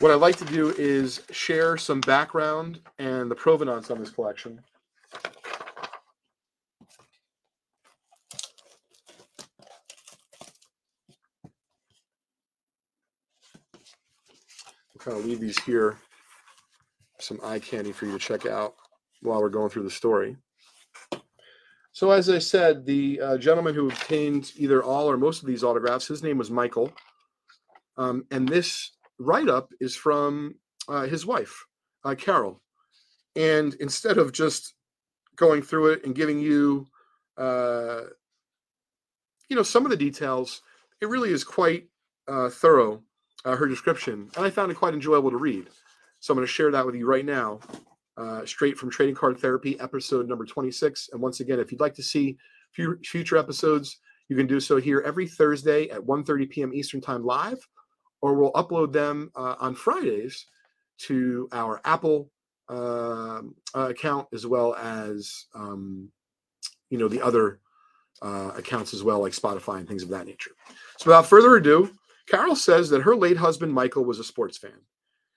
What 0.00 0.10
I'd 0.10 0.14
like 0.14 0.36
to 0.38 0.46
do 0.46 0.74
is 0.78 1.22
share 1.30 1.76
some 1.76 2.00
background 2.00 2.80
and 2.98 3.30
the 3.30 3.34
provenance 3.34 3.90
on 3.90 3.98
this 3.98 4.10
collection. 4.10 4.60
kind 15.00 15.16
of 15.16 15.24
leave 15.24 15.40
these 15.40 15.58
here, 15.60 15.98
some 17.22 17.40
eye 17.42 17.58
candy 17.58 17.92
for 17.92 18.06
you 18.06 18.12
to 18.12 18.18
check 18.18 18.46
out 18.46 18.74
while 19.22 19.40
we're 19.40 19.48
going 19.48 19.70
through 19.70 19.84
the 19.84 19.90
story. 19.90 20.36
So, 21.92 22.10
as 22.10 22.30
I 22.30 22.38
said, 22.38 22.86
the 22.86 23.20
uh, 23.20 23.38
gentleman 23.38 23.74
who 23.74 23.88
obtained 23.88 24.52
either 24.56 24.82
all 24.82 25.10
or 25.10 25.16
most 25.16 25.42
of 25.42 25.48
these 25.48 25.64
autographs, 25.64 26.06
his 26.06 26.22
name 26.22 26.38
was 26.38 26.50
Michael. 26.50 26.92
Um, 27.96 28.24
and 28.30 28.48
this 28.48 28.92
write 29.18 29.48
up 29.48 29.70
is 29.80 29.96
from 29.96 30.54
uh, 30.88 31.02
his 31.02 31.26
wife, 31.26 31.66
uh, 32.04 32.14
Carol. 32.14 32.62
And 33.36 33.74
instead 33.74 34.18
of 34.18 34.32
just 34.32 34.74
going 35.36 35.62
through 35.62 35.92
it 35.92 36.04
and 36.04 36.14
giving 36.14 36.38
you, 36.38 36.86
uh, 37.36 38.02
you 39.48 39.56
know, 39.56 39.62
some 39.62 39.84
of 39.84 39.90
the 39.90 39.96
details, 39.96 40.62
it 41.00 41.08
really 41.08 41.32
is 41.32 41.44
quite 41.44 41.88
uh, 42.28 42.48
thorough 42.48 43.02
uh, 43.44 43.56
her 43.56 43.66
description, 43.66 44.30
and 44.36 44.44
I 44.44 44.50
found 44.50 44.70
it 44.70 44.76
quite 44.76 44.94
enjoyable 44.94 45.30
to 45.30 45.36
read. 45.36 45.68
So 46.20 46.32
I'm 46.32 46.36
going 46.36 46.46
to 46.46 46.52
share 46.52 46.70
that 46.70 46.84
with 46.84 46.94
you 46.94 47.06
right 47.06 47.24
now, 47.24 47.60
uh, 48.18 48.44
straight 48.44 48.76
from 48.76 48.90
Trading 48.90 49.14
Card 49.14 49.38
Therapy, 49.38 49.80
episode 49.80 50.28
number 50.28 50.44
26. 50.44 51.08
And 51.12 51.20
once 51.20 51.40
again, 51.40 51.58
if 51.58 51.72
you'd 51.72 51.80
like 51.80 51.94
to 51.94 52.02
see 52.02 52.36
future 52.74 53.38
episodes, 53.38 53.98
you 54.28 54.36
can 54.36 54.46
do 54.46 54.60
so 54.60 54.76
here 54.76 55.00
every 55.00 55.26
Thursday 55.26 55.88
at 55.88 56.00
1:30 56.00 56.50
p.m. 56.50 56.74
Eastern 56.74 57.00
Time 57.00 57.24
live, 57.24 57.58
or 58.20 58.34
we'll 58.34 58.52
upload 58.52 58.92
them 58.92 59.32
uh, 59.34 59.56
on 59.58 59.74
Fridays 59.74 60.46
to 60.98 61.48
our 61.52 61.80
Apple 61.84 62.30
uh, 62.68 63.40
account 63.74 64.28
as 64.32 64.46
well 64.46 64.74
as 64.76 65.46
um, 65.54 66.08
you 66.90 66.98
know 66.98 67.08
the 67.08 67.20
other 67.20 67.58
uh, 68.22 68.52
accounts 68.56 68.94
as 68.94 69.02
well, 69.02 69.20
like 69.20 69.32
Spotify 69.32 69.78
and 69.78 69.88
things 69.88 70.02
of 70.02 70.10
that 70.10 70.26
nature. 70.26 70.52
So 70.98 71.06
without 71.06 71.26
further 71.26 71.56
ado, 71.56 71.90
Carol 72.28 72.54
says 72.54 72.90
that 72.90 73.02
her 73.02 73.16
late 73.16 73.38
husband, 73.38 73.72
Michael, 73.72 74.04
was 74.04 74.18
a 74.18 74.24
sports 74.24 74.58
fan. 74.58 74.78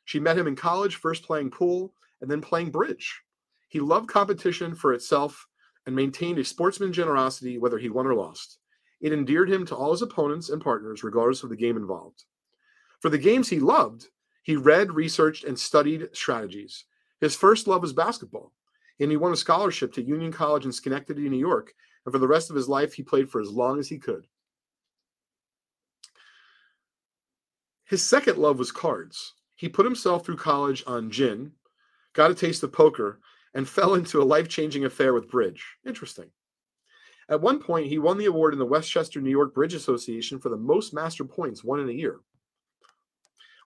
She 0.05 0.19
met 0.19 0.38
him 0.38 0.48
in 0.48 0.55
college, 0.55 0.95
first 0.95 1.24
playing 1.24 1.51
pool 1.51 1.93
and 2.22 2.29
then 2.29 2.41
playing 2.41 2.72
bridge. 2.72 3.22
He 3.69 3.79
loved 3.79 4.10
competition 4.10 4.75
for 4.75 4.93
itself 4.93 5.48
and 5.86 5.95
maintained 5.95 6.39
a 6.39 6.43
sportsman 6.43 6.93
generosity 6.93 7.57
whether 7.57 7.77
he 7.77 7.89
won 7.89 8.07
or 8.07 8.13
lost. 8.13 8.60
It 9.01 9.12
endeared 9.12 9.51
him 9.51 9.65
to 9.65 9.75
all 9.75 9.91
his 9.91 10.01
opponents 10.01 10.50
and 10.50 10.62
partners, 10.62 11.03
regardless 11.03 11.43
of 11.43 11.50
the 11.50 11.57
game 11.57 11.75
involved. 11.75 12.24
For 13.01 13.10
the 13.10 13.17
games 13.17 13.50
he 13.50 13.60
loved, 13.60 14.07
he 14.43 14.55
read, 14.55 14.93
researched, 14.93 15.43
and 15.43 15.60
studied 15.60 16.10
strategies. 16.13 16.86
His 17.19 17.36
first 17.36 17.67
love 17.67 17.81
was 17.81 17.93
basketball, 17.93 18.53
and 19.00 19.12
he 19.12 19.17
won 19.17 19.33
a 19.33 19.38
scholarship 19.38 19.93
to 19.93 20.03
Union 20.03 20.31
College 20.31 20.65
in 20.65 20.72
Schenectady, 20.72 21.27
New 21.27 21.38
York. 21.38 21.74
And 22.05 22.13
for 22.13 22.19
the 22.19 22.27
rest 22.27 22.50
of 22.50 22.55
his 22.55 22.69
life, 22.69 22.93
he 22.93 23.03
played 23.03 23.29
for 23.29 23.41
as 23.41 23.50
long 23.50 23.79
as 23.79 23.89
he 23.89 23.98
could. 23.98 24.27
His 27.86 28.03
second 28.03 28.38
love 28.38 28.60
was 28.60 28.72
cards. 28.72 29.33
He 29.63 29.70
put 29.70 29.86
himself 29.86 30.25
through 30.25 30.36
college 30.36 30.84
on 30.86 31.10
gin, 31.10 31.53
got 32.12 32.29
a 32.29 32.36
taste 32.36 32.63
of 32.63 32.74
poker, 32.74 33.22
and 33.53 33.65
fell 33.65 33.93
into 33.93 34.22
a 34.22 34.25
life 34.25 34.50
changing 34.50 34.84
affair 34.84 35.13
with 35.13 35.29
bridge. 35.29 35.77
Interesting. 35.88 36.32
At 37.29 37.39
one 37.39 37.60
point, 37.60 37.88
he 37.88 37.98
won 37.98 38.17
the 38.17 38.25
award 38.25 38.51
in 38.51 38.60
the 38.60 38.65
Westchester, 38.65 39.22
New 39.22 39.29
York 39.29 39.53
Bridge 39.53 39.74
Association 39.74 40.38
for 40.38 40.50
the 40.50 40.58
most 40.58 40.93
master 40.93 41.24
points 41.24 41.63
won 41.63 41.79
in 41.79 41.88
a 41.88 41.93
year. 41.93 42.20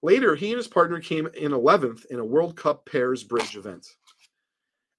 Later, 0.04 0.36
he 0.36 0.50
and 0.50 0.58
his 0.58 0.68
partner 0.68 1.00
came 1.00 1.26
in 1.36 1.52
11th 1.52 2.06
in 2.12 2.20
a 2.20 2.24
World 2.24 2.56
Cup 2.56 2.86
pairs 2.86 3.24
bridge 3.24 3.58
event. 3.58 3.88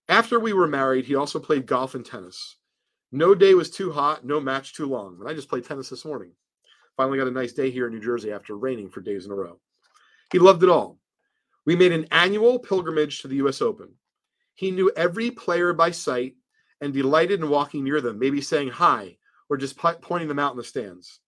After 0.09 0.41
we 0.41 0.53
were 0.53 0.67
married, 0.67 1.05
he 1.05 1.15
also 1.15 1.39
played 1.39 1.65
golf 1.65 1.95
and 1.95 2.05
tennis. 2.05 2.57
No 3.13 3.37
day 3.37 3.55
was 3.55 3.71
too 3.71 3.93
hot, 3.93 4.27
no 4.27 4.41
match 4.41 4.75
too 4.75 4.87
long. 4.87 5.19
And 5.21 5.29
I 5.29 5.35
just 5.35 5.49
played 5.49 5.65
tennis 5.65 5.91
this 5.91 6.05
morning. 6.05 6.33
Finally 6.97 7.19
got 7.19 7.29
a 7.29 7.31
nice 7.31 7.53
day 7.53 7.71
here 7.71 7.87
in 7.87 7.93
New 7.93 8.01
Jersey 8.01 8.33
after 8.33 8.57
raining 8.57 8.91
for 8.91 9.01
days 9.01 9.25
in 9.25 9.31
a 9.31 9.37
row. 9.37 9.61
He 10.31 10.39
loved 10.39 10.63
it 10.63 10.69
all. 10.69 10.99
We 11.65 11.77
made 11.77 11.93
an 11.93 12.07
annual 12.11 12.59
pilgrimage 12.59 13.23
to 13.23 13.29
the 13.29 13.37
US 13.37 13.61
Open. 13.61 13.91
He 14.55 14.71
knew 14.71 14.91
every 14.97 15.31
player 15.31 15.73
by 15.73 15.91
sight 15.91 16.35
and 16.81 16.93
delighted 16.93 17.41
in 17.41 17.49
walking 17.49 17.85
near 17.85 18.01
them, 18.01 18.19
maybe 18.19 18.41
saying 18.41 18.71
hi 18.71 19.19
or 19.49 19.57
just 19.57 19.77
pointing 19.77 20.29
them 20.29 20.39
out 20.39 20.53
in 20.53 20.59
the 20.59 20.65
stands. 20.65 21.21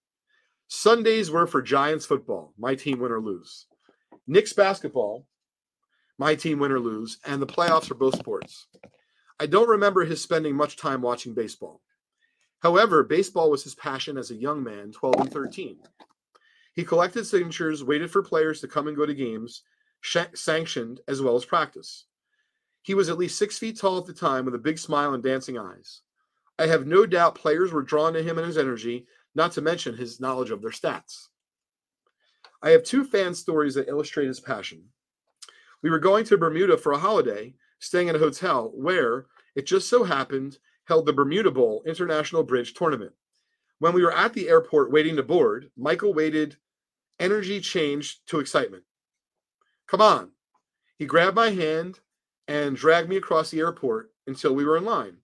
Sundays 0.68 1.30
were 1.30 1.46
for 1.46 1.62
Giants 1.62 2.06
football, 2.06 2.54
my 2.58 2.74
team 2.74 3.00
win 3.00 3.12
or 3.12 3.20
lose. 3.20 3.66
Knicks 4.26 4.52
basketball, 4.52 5.26
my 6.18 6.34
team 6.34 6.58
win 6.58 6.70
or 6.70 6.78
lose, 6.78 7.18
and 7.24 7.40
the 7.40 7.46
playoffs 7.46 7.86
for 7.86 7.94
both 7.94 8.16
sports. 8.18 8.66
I 9.40 9.46
don't 9.46 9.68
remember 9.68 10.04
his 10.04 10.22
spending 10.22 10.54
much 10.54 10.76
time 10.76 11.02
watching 11.02 11.34
baseball. 11.34 11.80
However, 12.60 13.02
baseball 13.02 13.50
was 13.50 13.64
his 13.64 13.74
passion 13.74 14.18
as 14.18 14.30
a 14.30 14.36
young 14.36 14.62
man, 14.62 14.92
12 14.92 15.14
and 15.18 15.32
13. 15.32 15.78
He 16.80 16.86
collected 16.86 17.26
signatures, 17.26 17.84
waited 17.84 18.10
for 18.10 18.22
players 18.22 18.62
to 18.62 18.66
come 18.66 18.88
and 18.88 18.96
go 18.96 19.04
to 19.04 19.12
games, 19.12 19.64
sh- 20.00 20.16
sanctioned 20.34 21.02
as 21.08 21.20
well 21.20 21.36
as 21.36 21.44
practice. 21.44 22.06
He 22.80 22.94
was 22.94 23.10
at 23.10 23.18
least 23.18 23.36
six 23.36 23.58
feet 23.58 23.78
tall 23.78 23.98
at 23.98 24.06
the 24.06 24.14
time 24.14 24.46
with 24.46 24.54
a 24.54 24.58
big 24.58 24.78
smile 24.78 25.12
and 25.12 25.22
dancing 25.22 25.58
eyes. 25.58 26.00
I 26.58 26.68
have 26.68 26.86
no 26.86 27.04
doubt 27.04 27.34
players 27.34 27.70
were 27.70 27.82
drawn 27.82 28.14
to 28.14 28.22
him 28.22 28.38
and 28.38 28.46
his 28.46 28.56
energy, 28.56 29.06
not 29.34 29.52
to 29.52 29.60
mention 29.60 29.94
his 29.94 30.20
knowledge 30.20 30.50
of 30.50 30.62
their 30.62 30.70
stats. 30.70 31.26
I 32.62 32.70
have 32.70 32.82
two 32.82 33.04
fan 33.04 33.34
stories 33.34 33.74
that 33.74 33.88
illustrate 33.88 34.28
his 34.28 34.40
passion. 34.40 34.84
We 35.82 35.90
were 35.90 35.98
going 35.98 36.24
to 36.24 36.38
Bermuda 36.38 36.78
for 36.78 36.92
a 36.92 36.98
holiday, 36.98 37.56
staying 37.78 38.08
at 38.08 38.16
a 38.16 38.20
hotel 38.20 38.72
where 38.74 39.26
it 39.54 39.66
just 39.66 39.90
so 39.90 40.02
happened 40.02 40.56
held 40.84 41.04
the 41.04 41.12
Bermuda 41.12 41.50
Bowl 41.50 41.82
International 41.84 42.42
Bridge 42.42 42.72
Tournament. 42.72 43.12
When 43.80 43.92
we 43.92 44.02
were 44.02 44.16
at 44.16 44.32
the 44.32 44.48
airport 44.48 44.90
waiting 44.90 45.16
to 45.16 45.22
board, 45.22 45.70
Michael 45.76 46.14
waited. 46.14 46.56
Energy 47.20 47.60
changed 47.60 48.26
to 48.28 48.40
excitement. 48.40 48.82
Come 49.86 50.00
on. 50.00 50.30
He 50.96 51.04
grabbed 51.04 51.36
my 51.36 51.50
hand 51.50 52.00
and 52.48 52.74
dragged 52.74 53.10
me 53.10 53.16
across 53.16 53.50
the 53.50 53.60
airport 53.60 54.10
until 54.26 54.54
we 54.54 54.64
were 54.64 54.78
in 54.78 54.84
line. 54.84 55.18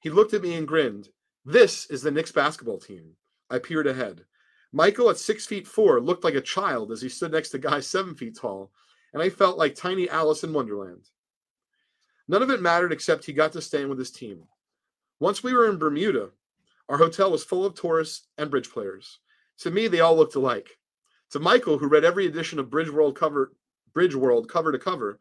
He 0.00 0.10
looked 0.10 0.32
at 0.32 0.42
me 0.42 0.54
and 0.54 0.66
grinned. 0.66 1.08
This 1.44 1.86
is 1.86 2.02
the 2.02 2.12
Knicks 2.12 2.30
basketball 2.30 2.78
team. 2.78 3.16
I 3.50 3.58
peered 3.58 3.88
ahead. 3.88 4.24
Michael, 4.72 5.10
at 5.10 5.18
six 5.18 5.44
feet 5.44 5.66
four, 5.66 6.00
looked 6.00 6.22
like 6.22 6.34
a 6.34 6.40
child 6.40 6.92
as 6.92 7.02
he 7.02 7.08
stood 7.08 7.32
next 7.32 7.50
to 7.50 7.58
guys 7.58 7.86
seven 7.86 8.14
feet 8.14 8.36
tall, 8.36 8.70
and 9.12 9.20
I 9.20 9.28
felt 9.28 9.58
like 9.58 9.74
tiny 9.74 10.08
Alice 10.08 10.44
in 10.44 10.52
Wonderland. 10.52 11.08
None 12.28 12.42
of 12.42 12.50
it 12.50 12.62
mattered 12.62 12.92
except 12.92 13.24
he 13.24 13.32
got 13.32 13.52
to 13.54 13.62
stand 13.62 13.88
with 13.88 13.98
his 13.98 14.10
team. 14.10 14.44
Once 15.18 15.42
we 15.42 15.52
were 15.52 15.68
in 15.68 15.78
Bermuda, 15.78 16.30
our 16.88 16.98
hotel 16.98 17.30
was 17.30 17.42
full 17.42 17.64
of 17.64 17.74
tourists 17.74 18.28
and 18.36 18.50
bridge 18.50 18.70
players. 18.70 19.18
To 19.60 19.70
me, 19.70 19.88
they 19.88 20.00
all 20.00 20.16
looked 20.16 20.36
alike. 20.36 20.77
To 21.32 21.40
Michael, 21.40 21.78
who 21.78 21.88
read 21.88 22.04
every 22.04 22.26
edition 22.26 22.58
of 22.58 22.70
Bridge 22.70 22.90
World 22.90 23.16
cover, 23.16 23.52
Bridge 23.92 24.14
World 24.14 24.48
cover 24.48 24.72
to 24.72 24.78
cover, 24.78 25.18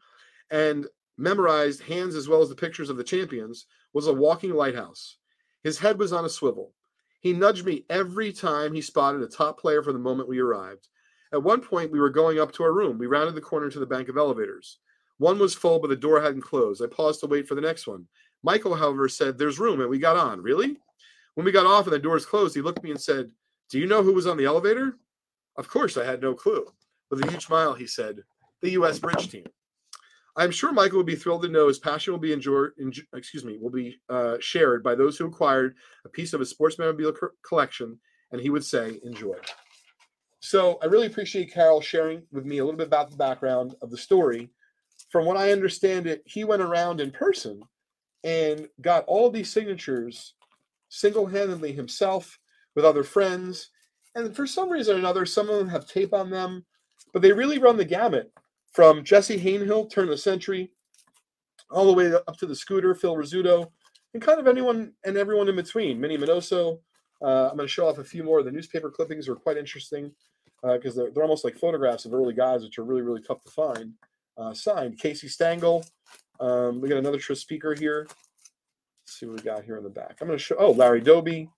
and 0.49 0.87
memorized 1.17 1.81
hands 1.81 2.15
as 2.15 2.29
well 2.29 2.41
as 2.41 2.49
the 2.49 2.55
pictures 2.55 2.89
of 2.89 2.97
the 2.97 3.03
champions, 3.03 3.65
was 3.93 4.07
a 4.07 4.13
walking 4.13 4.53
lighthouse. 4.53 5.17
His 5.63 5.79
head 5.79 5.99
was 5.99 6.13
on 6.13 6.25
a 6.25 6.29
swivel. 6.29 6.73
He 7.19 7.33
nudged 7.33 7.65
me 7.65 7.85
every 7.89 8.31
time 8.31 8.73
he 8.73 8.81
spotted 8.81 9.21
a 9.21 9.27
top 9.27 9.59
player 9.59 9.83
from 9.83 9.93
the 9.93 9.99
moment 9.99 10.29
we 10.29 10.39
arrived. 10.39 10.87
At 11.33 11.43
one 11.43 11.61
point, 11.61 11.91
we 11.91 11.99
were 11.99 12.09
going 12.09 12.39
up 12.39 12.53
to 12.53 12.63
our 12.63 12.71
room. 12.71 12.97
We 12.97 13.07
rounded 13.07 13.35
the 13.35 13.41
corner 13.41 13.69
to 13.69 13.79
the 13.79 13.85
bank 13.85 14.07
of 14.07 14.17
elevators. 14.17 14.79
One 15.17 15.39
was 15.39 15.55
full, 15.55 15.79
but 15.79 15.89
the 15.89 15.95
door 15.95 16.21
hadn't 16.21 16.41
closed. 16.41 16.81
I 16.81 16.87
paused 16.87 17.19
to 17.21 17.27
wait 17.27 17.47
for 17.47 17.55
the 17.55 17.61
next 17.61 17.87
one. 17.87 18.05
Michael, 18.43 18.75
however, 18.75 19.09
said, 19.09 19.37
There's 19.37 19.59
room, 19.59 19.81
and 19.81 19.89
we 19.89 19.99
got 19.99 20.15
on. 20.15 20.41
Really? 20.41 20.77
When 21.33 21.43
we 21.43 21.51
got 21.51 21.65
off 21.65 21.85
and 21.85 21.93
the 21.93 21.99
doors 21.99 22.25
closed, 22.25 22.55
he 22.55 22.61
looked 22.61 22.79
at 22.79 22.83
me 22.83 22.91
and 22.91 23.01
said, 23.01 23.29
Do 23.69 23.79
you 23.79 23.87
know 23.87 24.03
who 24.03 24.13
was 24.13 24.27
on 24.27 24.37
the 24.37 24.45
elevator? 24.45 24.97
Of 25.57 25.69
course, 25.69 25.97
I 25.97 26.05
had 26.05 26.21
no 26.21 26.33
clue. 26.33 26.65
With 27.09 27.23
a 27.23 27.31
huge 27.31 27.45
smile, 27.45 27.73
he 27.73 27.87
said, 27.87 28.23
The 28.61 28.71
U.S. 28.71 28.99
bridge 28.99 29.29
team. 29.29 29.45
I'm 30.35 30.51
sure 30.51 30.71
Michael 30.71 30.97
will 30.97 31.03
be 31.03 31.15
thrilled 31.15 31.41
to 31.43 31.49
know 31.49 31.67
his 31.67 31.79
passion 31.79 32.13
will 32.13 32.19
be. 32.19 32.31
Enjoy, 32.31 32.67
excuse 33.15 33.43
me, 33.43 33.57
will 33.59 33.71
be 33.71 33.99
uh, 34.07 34.37
shared 34.39 34.83
by 34.83 34.93
those 34.93 35.17
who 35.17 35.25
acquired 35.25 35.75
a 36.05 36.09
piece 36.09 36.33
of 36.33 36.39
his 36.39 36.51
sports 36.51 36.77
memorabilia 36.77 37.13
co- 37.13 37.29
collection, 37.41 37.99
and 38.31 38.39
he 38.39 38.51
would 38.51 38.63
say, 38.63 38.99
"Enjoy." 39.03 39.35
So 40.39 40.77
I 40.83 40.85
really 40.85 41.07
appreciate 41.07 41.51
Carol 41.51 41.81
sharing 41.81 42.21
with 42.31 42.45
me 42.45 42.59
a 42.59 42.63
little 42.63 42.77
bit 42.77 42.85
about 42.85 43.09
the 43.09 43.17
background 43.17 43.73
of 43.81 43.89
the 43.89 43.97
story. 43.97 44.51
From 45.09 45.25
what 45.25 45.37
I 45.37 45.51
understand, 45.51 46.05
it 46.05 46.21
he 46.25 46.43
went 46.43 46.61
around 46.61 47.01
in 47.01 47.09
person 47.09 47.61
and 48.23 48.69
got 48.79 49.05
all 49.07 49.31
these 49.31 49.51
signatures 49.51 50.35
single-handedly 50.89 51.73
himself 51.73 52.37
with 52.75 52.85
other 52.85 53.03
friends, 53.03 53.71
and 54.17 54.35
for 54.35 54.47
some 54.47 54.69
reason 54.69 54.95
or 54.95 54.99
another, 54.99 55.25
some 55.25 55.49
of 55.49 55.57
them 55.57 55.69
have 55.69 55.87
tape 55.87 56.13
on 56.13 56.29
them, 56.29 56.65
but 57.13 57.21
they 57.21 57.31
really 57.31 57.59
run 57.59 57.77
the 57.77 57.85
gamut 57.85 58.31
from 58.73 59.03
Jesse 59.03 59.39
Hainhill, 59.39 59.89
turn 59.91 60.05
of 60.05 60.09
the 60.09 60.17
century, 60.17 60.71
all 61.69 61.85
the 61.85 61.93
way 61.93 62.11
up 62.13 62.37
to 62.37 62.47
the 62.47 62.55
scooter, 62.55 62.95
Phil 62.95 63.15
Rizzuto, 63.15 63.69
and 64.13 64.23
kind 64.23 64.39
of 64.39 64.47
anyone 64.47 64.91
and 65.05 65.17
everyone 65.17 65.49
in 65.49 65.55
between. 65.55 65.99
Minnie 65.99 66.17
Minoso. 66.17 66.79
Uh, 67.21 67.49
I'm 67.49 67.57
going 67.57 67.67
to 67.67 67.73
show 67.73 67.87
off 67.87 67.99
a 67.99 68.03
few 68.03 68.23
more. 68.23 68.41
The 68.41 68.51
newspaper 68.51 68.89
clippings 68.89 69.29
are 69.29 69.35
quite 69.35 69.57
interesting 69.57 70.11
because 70.63 70.97
uh, 70.97 71.03
they're, 71.03 71.11
they're 71.11 71.23
almost 71.23 71.43
like 71.43 71.57
photographs 71.57 72.05
of 72.05 72.13
early 72.13 72.33
guys, 72.33 72.63
which 72.63 72.79
are 72.79 72.83
really, 72.83 73.01
really 73.01 73.21
tough 73.21 73.43
to 73.43 73.51
find. 73.51 73.93
Uh, 74.37 74.53
signed 74.53 74.97
Casey 74.99 75.27
Stengel. 75.27 75.85
Um, 76.39 76.81
we 76.81 76.89
got 76.89 76.97
another 76.97 77.19
Tris 77.19 77.41
Speaker 77.41 77.75
here. 77.75 78.07
Let's 78.07 79.19
see 79.19 79.25
what 79.27 79.37
we 79.37 79.43
got 79.43 79.63
here 79.63 79.77
in 79.77 79.83
the 79.83 79.89
back. 79.89 80.17
I'm 80.21 80.27
going 80.27 80.37
to 80.37 80.43
show, 80.43 80.55
oh, 80.57 80.71
Larry 80.71 81.01
Doby, 81.01 81.49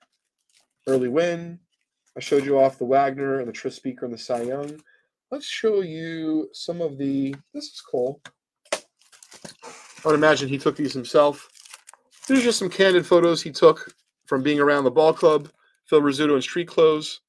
Early 0.88 1.08
Wynn. 1.08 1.60
I 2.18 2.20
showed 2.20 2.46
you 2.46 2.60
off 2.60 2.80
the 2.80 2.86
Wagner 2.86 3.40
and 3.40 3.48
the 3.48 3.54
Tris 3.54 3.76
Speaker 3.76 4.06
and 4.06 4.14
the 4.14 4.18
Cy 4.18 4.44
Young 4.44 4.80
let's 5.32 5.46
show 5.46 5.82
you 5.82 6.50
some 6.54 6.82
of 6.82 6.98
the, 6.98 7.36
this 7.54 7.66
is 7.66 7.82
cool. 7.82 8.22
I 8.74 8.80
would 10.06 10.16
imagine 10.16 10.50
he 10.50 10.58
took 10.58 10.76
these 10.76 10.94
himself. 10.94 11.50
These 12.28 12.40
are 12.40 12.44
just 12.44 12.60
some 12.60 12.70
candid 12.70 13.06
photos 13.06 13.42
he 13.42 13.52
took 13.52 13.94
from 14.26 14.44
being 14.44 14.60
around 14.60 14.84
the 14.84 14.92
ball 14.92 15.14
club. 15.14 15.50
Phil 15.88 16.02
Rizzuto 16.02 16.36
in 16.36 16.42
street 16.42 16.68
clothes, 16.68 17.22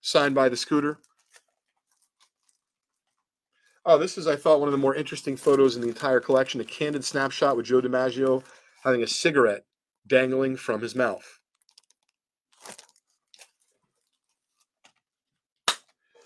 signed 0.00 0.34
by 0.34 0.48
the 0.48 0.56
scooter. 0.56 0.98
Oh, 3.84 3.98
this 3.98 4.16
is, 4.16 4.26
I 4.26 4.36
thought, 4.36 4.60
one 4.60 4.68
of 4.68 4.72
the 4.72 4.78
more 4.78 4.94
interesting 4.94 5.36
photos 5.36 5.76
in 5.76 5.82
the 5.82 5.88
entire 5.88 6.20
collection. 6.20 6.60
A 6.60 6.64
candid 6.64 7.04
snapshot 7.04 7.56
with 7.56 7.66
Joe 7.66 7.82
DiMaggio 7.82 8.42
having 8.84 9.02
a 9.02 9.06
cigarette 9.06 9.64
dangling 10.06 10.56
from 10.56 10.80
his 10.80 10.94
mouth. 10.94 11.40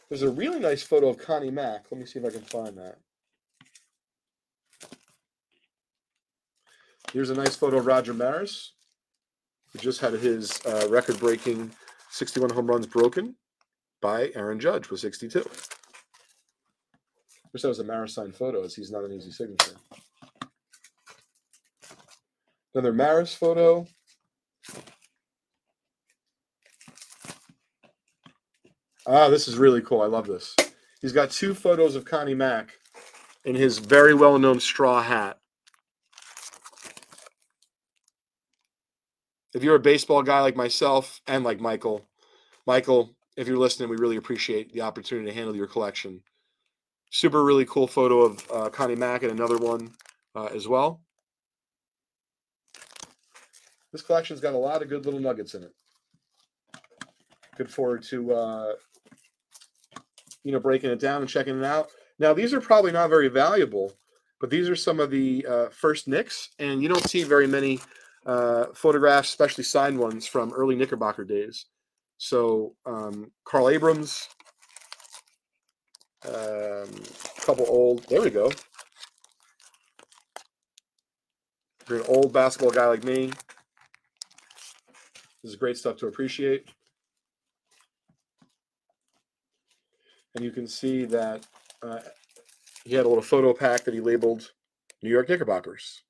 There's 0.09 0.23
a 0.23 0.31
really 0.31 0.61
nice 0.61 0.83
photo 0.83 1.09
of 1.09 1.19
Connie 1.19 1.51
Mack. 1.51 1.87
Let 1.91 2.01
me 2.01 2.07
see 2.07 2.21
if 2.21 2.25
I 2.25 2.31
can 2.31 2.43
find 2.43 2.79
that. 2.79 2.99
Here's 7.13 7.31
a 7.31 7.35
nice 7.35 7.57
photo 7.57 7.79
of 7.79 7.87
Roger 7.87 8.15
Maris, 8.15 8.73
who 9.73 9.79
just 9.79 10.01
had 10.01 10.13
his 10.13 10.61
uh, 10.67 10.87
record 10.91 11.19
breaking 11.19 11.73
61 12.11 12.51
home 12.51 12.67
runs 12.67 12.87
broken 12.87 13.35
by 14.01 14.31
Aaron 14.35 14.61
Judge 14.61 14.91
with 14.91 15.01
62. 15.01 15.45
Wish 17.53 17.63
that 17.63 17.69
was 17.69 17.79
a 17.79 17.85
Maris 17.85 18.15
signed 18.15 18.35
photo, 18.35 18.63
as 18.65 18.75
he's 18.75 18.91
not 18.91 19.05
an 19.05 19.13
easy 19.13 19.31
signature. 19.31 19.77
Another 22.75 22.93
Maris 22.93 23.35
photo. 23.35 23.87
Ah, 29.08 29.28
this 29.28 29.47
is 29.47 29.56
really 29.56 29.80
cool. 29.82 30.02
I 30.02 30.06
love 30.06 30.26
this. 30.26 30.56
He's 31.00 31.12
got 31.12 31.30
two 31.30 31.54
photos 31.54 31.95
of 31.95 32.04
Connie 32.04 32.34
Mack 32.34 32.73
in 33.45 33.54
his 33.54 33.78
very 33.78 34.14
well 34.14 34.36
known 34.38 34.58
straw 34.58 35.00
hat. 35.00 35.38
If 39.54 39.62
you're 39.62 39.76
a 39.76 39.80
baseball 39.80 40.23
guy 40.23 40.40
like 40.40 40.56
myself 40.56 41.21
and 41.28 41.45
like 41.45 41.60
Michael, 41.60 42.08
Michael, 42.66 43.16
if 43.36 43.47
you're 43.47 43.56
listening, 43.56 43.88
we 43.88 43.97
really 43.97 44.16
appreciate 44.16 44.73
the 44.73 44.80
opportunity 44.80 45.28
to 45.28 45.34
handle 45.34 45.54
your 45.54 45.69
collection. 45.69 46.21
Super, 47.10 47.45
really 47.45 47.64
cool 47.64 47.86
photo 47.86 48.23
of 48.23 48.50
uh, 48.52 48.69
Connie 48.71 48.97
Mack 48.97 49.23
and 49.23 49.30
another 49.30 49.56
one 49.56 49.92
uh, 50.34 50.47
as 50.47 50.66
well. 50.66 51.02
This 53.92 54.02
collection's 54.02 54.40
got 54.40 54.54
a 54.54 54.58
lot 54.58 54.82
of 54.82 54.88
good 54.88 55.04
little 55.04 55.21
nuggets 55.21 55.54
in 55.54 55.62
it. 55.62 55.73
Good 57.56 57.71
forward 57.71 58.02
to 58.10 58.34
uh, 58.34 58.73
you 60.47 60.52
know, 60.52 60.61
breaking 60.61 60.91
it 60.91 61.00
down 61.00 61.23
and 61.23 61.28
checking 61.28 61.59
it 61.59 61.65
out. 61.65 61.91
Now, 62.21 62.32
these 62.32 62.54
are 62.54 62.61
probably 62.61 62.93
not 62.93 63.11
very 63.11 63.26
valuable, 63.26 63.93
but 64.41 64.49
these 64.49 64.69
are 64.69 64.76
some 64.76 65.00
of 65.00 65.11
the 65.11 65.45
uh, 65.45 65.69
first 65.71 66.06
Knicks, 66.06 66.50
and 66.61 66.80
you 66.80 66.89
don't 66.89 67.02
see 67.02 67.25
very 67.25 67.49
many 67.49 67.80
uh, 68.26 68.67
photographs, 68.73 69.30
especially 69.30 69.65
signed 69.65 69.99
ones 69.99 70.25
from 70.25 70.52
early 70.52 70.76
Knickerbocker 70.76 71.25
days. 71.25 71.67
So, 72.19 72.76
um, 72.87 73.32
Carl 73.45 73.71
Abrams, 73.71 74.28
um, 76.25 76.32
a 76.32 77.41
couple 77.41 77.67
old, 77.69 78.04
there 78.09 78.23
we 78.23 78.30
go. 78.30 78.47
If 81.80 81.89
you're 81.89 81.99
an 81.99 82.06
old 82.06 82.32
basketball 82.32 82.71
guy 82.71 82.87
like 82.87 83.02
me, 83.02 83.32
this 85.43 85.50
is 85.50 85.56
great 85.56 85.76
stuff 85.76 85.97
to 85.97 86.06
appreciate. 86.06 86.69
And 90.37 90.45
you 90.45 90.51
can 90.51 90.69
see 90.69 91.07
that 91.07 91.47
uh, 91.83 91.99
he 92.85 92.95
had 92.95 93.07
a 93.07 93.09
little 93.09 93.23
photo 93.23 93.55
pack 93.55 93.85
that 93.85 93.95
he 93.95 94.01
labeled 94.01 94.53
New 95.03 95.09
York 95.09 95.31
Knickerbockers. 95.31 96.03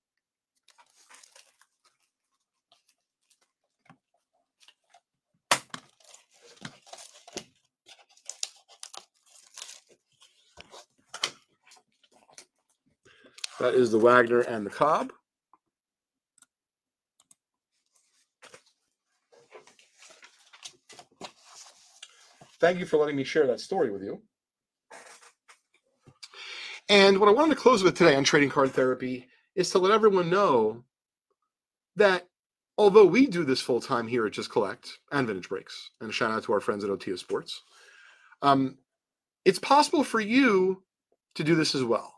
That 13.61 13.75
is 13.75 13.91
the 13.91 13.99
Wagner 13.99 14.41
and 14.41 14.67
the 14.67 14.71
Cobb. 14.71 15.13
Thank 22.67 22.81
you 22.81 22.87
for 22.87 22.97
letting 22.97 23.15
me 23.15 23.23
share 23.23 23.47
that 23.47 23.61
story 23.61 23.93
with 23.93 24.03
you. 24.03 24.21
And 26.89 27.19
what 27.19 27.29
I 27.29 27.33
wanted 27.33 27.55
to 27.55 27.61
close 27.61 27.85
with 27.85 27.97
today 27.97 28.17
on 28.17 28.25
trading 28.25 28.49
card 28.49 28.73
therapy 28.73 29.29
is 29.55 29.71
to 29.71 29.79
let 29.79 29.93
everyone 29.93 30.31
know 30.31 30.83
that 31.95 32.27
although 32.77 33.07
we 33.07 33.29
do 33.29 33.45
this 33.45 33.61
full 33.61 33.81
time 33.81 34.09
here 34.09 34.27
at 34.27 34.33
Just 34.33 34.51
Collect 34.51 34.99
and 35.13 35.29
Vintage 35.29 35.49
Breaks, 35.49 35.93
and 36.01 36.13
shout 36.13 36.33
out 36.33 36.43
to 36.43 36.53
our 36.53 36.61
friends 36.61 36.83
at 36.83 36.91
Otia 36.91 37.17
Sports, 37.17 37.63
um, 38.43 38.79
it's 39.45 39.61
possible 39.61 40.03
for 40.03 40.21
you 40.21 40.83
to 41.37 41.45
do 41.45 41.55
this 41.55 41.77
as 41.77 41.85
well. 41.85 42.15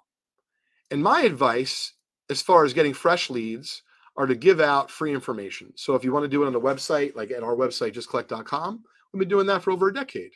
And 0.91 1.03
my 1.03 1.23
advice, 1.23 1.93
as 2.31 2.41
far 2.41 2.65
as 2.65 2.73
getting 2.73 2.95
fresh 2.95 3.29
leads, 3.29 3.83
are 4.17 4.27
to 4.27 4.35
give 4.35 4.61
out 4.61 4.91
free 4.91 5.13
information. 5.13 5.75
So 5.77 5.95
if 5.95 6.05
you 6.05 6.13
want 6.13 6.25
to 6.25 6.29
do 6.29 6.43
it 6.43 6.47
on 6.47 6.55
the 6.55 6.61
website, 6.61 7.15
like 7.17 7.31
at 7.33 7.43
our 7.43 7.55
website, 7.55 7.93
justcollect.com, 7.93 8.85
We've 9.13 9.21
been 9.21 9.29
doing 9.29 9.47
that 9.47 9.63
for 9.63 9.71
over 9.71 9.89
a 9.89 9.95
decade. 9.95 10.33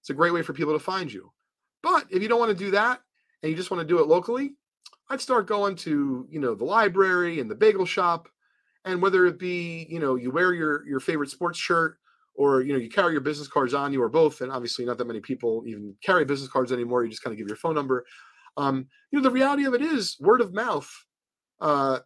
It's 0.00 0.10
a 0.10 0.14
great 0.14 0.32
way 0.32 0.42
for 0.42 0.52
people 0.52 0.72
to 0.72 0.78
find 0.78 1.12
you. 1.12 1.32
But 1.82 2.06
if 2.10 2.22
you 2.22 2.28
don't 2.28 2.40
want 2.40 2.56
to 2.56 2.64
do 2.64 2.70
that 2.72 3.00
and 3.42 3.50
you 3.50 3.56
just 3.56 3.70
want 3.70 3.80
to 3.80 3.86
do 3.86 4.00
it 4.00 4.08
locally, 4.08 4.52
I'd 5.08 5.20
start 5.20 5.46
going 5.46 5.76
to, 5.76 6.26
you 6.30 6.40
know, 6.40 6.54
the 6.54 6.64
library 6.64 7.40
and 7.40 7.50
the 7.50 7.54
bagel 7.54 7.86
shop. 7.86 8.28
And 8.84 9.02
whether 9.02 9.26
it 9.26 9.38
be, 9.38 9.86
you 9.90 9.98
know, 9.98 10.14
you 10.14 10.30
wear 10.30 10.54
your 10.54 10.86
your 10.86 11.00
favorite 11.00 11.30
sports 11.30 11.58
shirt 11.58 11.98
or 12.34 12.62
you 12.62 12.72
know, 12.72 12.78
you 12.78 12.88
carry 12.88 13.12
your 13.12 13.20
business 13.20 13.48
cards 13.48 13.74
on 13.74 13.92
you 13.92 14.02
or 14.02 14.08
both, 14.08 14.40
and 14.40 14.50
obviously 14.50 14.86
not 14.86 14.96
that 14.96 15.06
many 15.06 15.20
people 15.20 15.62
even 15.66 15.94
carry 16.02 16.24
business 16.24 16.50
cards 16.50 16.72
anymore. 16.72 17.04
You 17.04 17.10
just 17.10 17.22
kind 17.22 17.32
of 17.32 17.38
give 17.38 17.48
your 17.48 17.56
phone 17.56 17.74
number. 17.74 18.06
Um, 18.56 18.86
you 19.10 19.18
know, 19.18 19.22
the 19.22 19.30
reality 19.30 19.64
of 19.64 19.74
it 19.74 19.82
is 19.82 20.16
word 20.18 20.40
of 20.40 20.54
mouth 20.54 20.90
uh, 21.60 21.98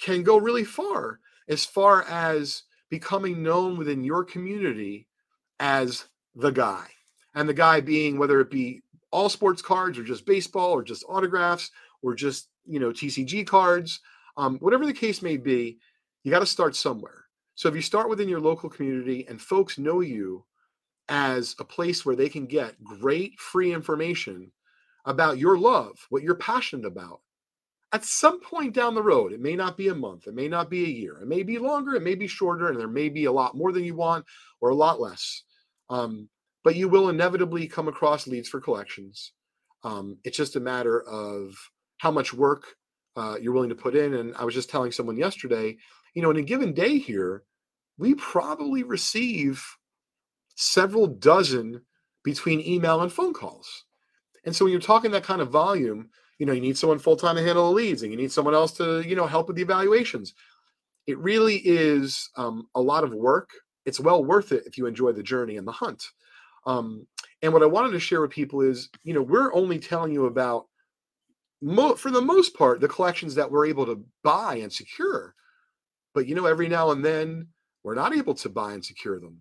can 0.00 0.22
go 0.22 0.36
really 0.36 0.64
far 0.64 1.20
as 1.48 1.64
far 1.64 2.02
as 2.02 2.64
becoming 2.90 3.42
known 3.42 3.78
within 3.78 4.04
your 4.04 4.24
community 4.24 5.06
as 5.60 6.06
the 6.34 6.50
guy. 6.50 6.86
And 7.34 7.48
the 7.48 7.54
guy 7.54 7.80
being 7.80 8.18
whether 8.18 8.40
it 8.40 8.50
be 8.50 8.80
all 9.12 9.28
sports 9.28 9.62
cards 9.62 9.98
or 9.98 10.02
just 10.02 10.26
baseball 10.26 10.72
or 10.72 10.82
just 10.82 11.04
autographs 11.08 11.70
or 12.02 12.14
just, 12.14 12.48
you 12.64 12.80
know, 12.80 12.90
TCG 12.90 13.46
cards, 13.46 14.00
um, 14.36 14.58
whatever 14.58 14.86
the 14.86 14.92
case 14.92 15.22
may 15.22 15.36
be, 15.36 15.78
you 16.24 16.30
got 16.30 16.40
to 16.40 16.46
start 16.46 16.74
somewhere. 16.74 17.26
So 17.54 17.68
if 17.68 17.74
you 17.74 17.82
start 17.82 18.08
within 18.08 18.28
your 18.28 18.40
local 18.40 18.70
community 18.70 19.26
and 19.28 19.40
folks 19.40 19.78
know 19.78 20.00
you 20.00 20.44
as 21.08 21.54
a 21.58 21.64
place 21.64 22.06
where 22.06 22.16
they 22.16 22.28
can 22.28 22.46
get 22.46 22.82
great 22.82 23.38
free 23.38 23.72
information 23.72 24.50
about 25.04 25.38
your 25.38 25.58
love, 25.58 26.06
what 26.08 26.22
you're 26.22 26.36
passionate 26.36 26.86
about, 26.86 27.20
at 27.92 28.04
some 28.04 28.40
point 28.40 28.74
down 28.74 28.94
the 28.94 29.02
road, 29.02 29.32
it 29.32 29.40
may 29.40 29.56
not 29.56 29.76
be 29.76 29.88
a 29.88 29.94
month, 29.94 30.26
it 30.28 30.34
may 30.34 30.46
not 30.46 30.70
be 30.70 30.84
a 30.84 30.88
year, 30.88 31.18
it 31.20 31.26
may 31.26 31.42
be 31.42 31.58
longer, 31.58 31.96
it 31.96 32.02
may 32.02 32.14
be 32.14 32.28
shorter, 32.28 32.68
and 32.68 32.78
there 32.78 32.88
may 32.88 33.08
be 33.08 33.24
a 33.24 33.32
lot 33.32 33.56
more 33.56 33.72
than 33.72 33.84
you 33.84 33.96
want 33.96 34.24
or 34.60 34.70
a 34.70 34.74
lot 34.74 35.00
less. 35.00 35.42
Um, 35.90 36.28
but 36.64 36.76
you 36.76 36.88
will 36.88 37.08
inevitably 37.08 37.66
come 37.66 37.88
across 37.88 38.26
leads 38.26 38.48
for 38.48 38.60
collections. 38.60 39.32
Um, 39.82 40.18
it's 40.24 40.36
just 40.36 40.56
a 40.56 40.60
matter 40.60 41.02
of 41.02 41.54
how 41.98 42.10
much 42.10 42.32
work 42.32 42.76
uh, 43.16 43.36
you're 43.40 43.52
willing 43.52 43.70
to 43.70 43.74
put 43.74 43.94
in. 43.94 44.14
And 44.14 44.34
I 44.36 44.44
was 44.44 44.54
just 44.54 44.70
telling 44.70 44.92
someone 44.92 45.16
yesterday, 45.16 45.76
you 46.14 46.22
know, 46.22 46.30
in 46.30 46.36
a 46.36 46.42
given 46.42 46.72
day 46.72 46.98
here, 46.98 47.44
we 47.98 48.14
probably 48.14 48.82
receive 48.82 49.64
several 50.56 51.06
dozen 51.06 51.82
between 52.24 52.60
email 52.60 53.00
and 53.00 53.12
phone 53.12 53.32
calls. 53.32 53.84
And 54.44 54.54
so 54.54 54.64
when 54.64 54.72
you're 54.72 54.80
talking 54.80 55.10
that 55.10 55.24
kind 55.24 55.40
of 55.40 55.50
volume, 55.50 56.10
you 56.38 56.46
know, 56.46 56.52
you 56.52 56.60
need 56.60 56.78
someone 56.78 56.98
full 56.98 57.16
time 57.16 57.36
to 57.36 57.42
handle 57.42 57.68
the 57.68 57.74
leads 57.74 58.02
and 58.02 58.10
you 58.10 58.16
need 58.16 58.32
someone 58.32 58.54
else 58.54 58.72
to, 58.72 59.02
you 59.02 59.14
know, 59.14 59.26
help 59.26 59.46
with 59.46 59.56
the 59.56 59.62
evaluations. 59.62 60.34
It 61.06 61.18
really 61.18 61.56
is 61.56 62.30
um, 62.36 62.68
a 62.74 62.80
lot 62.80 63.04
of 63.04 63.12
work. 63.12 63.50
It's 63.90 63.98
well 63.98 64.24
worth 64.24 64.52
it 64.52 64.62
if 64.66 64.78
you 64.78 64.86
enjoy 64.86 65.10
the 65.10 65.22
journey 65.22 65.56
and 65.56 65.66
the 65.66 65.72
hunt. 65.72 66.04
Um, 66.64 67.08
and 67.42 67.52
what 67.52 67.64
I 67.64 67.66
wanted 67.66 67.90
to 67.90 67.98
share 67.98 68.20
with 68.20 68.30
people 68.30 68.60
is, 68.60 68.88
you 69.02 69.12
know, 69.12 69.22
we're 69.22 69.52
only 69.52 69.80
telling 69.80 70.12
you 70.12 70.26
about, 70.26 70.66
mo- 71.60 71.96
for 71.96 72.12
the 72.12 72.20
most 72.20 72.56
part, 72.56 72.80
the 72.80 72.86
collections 72.86 73.34
that 73.34 73.50
we're 73.50 73.66
able 73.66 73.86
to 73.86 74.04
buy 74.22 74.60
and 74.62 74.72
secure. 74.72 75.34
But, 76.14 76.28
you 76.28 76.36
know, 76.36 76.46
every 76.46 76.68
now 76.68 76.92
and 76.92 77.04
then 77.04 77.48
we're 77.82 77.96
not 77.96 78.14
able 78.14 78.34
to 78.34 78.48
buy 78.48 78.74
and 78.74 78.84
secure 78.84 79.18
them. 79.18 79.40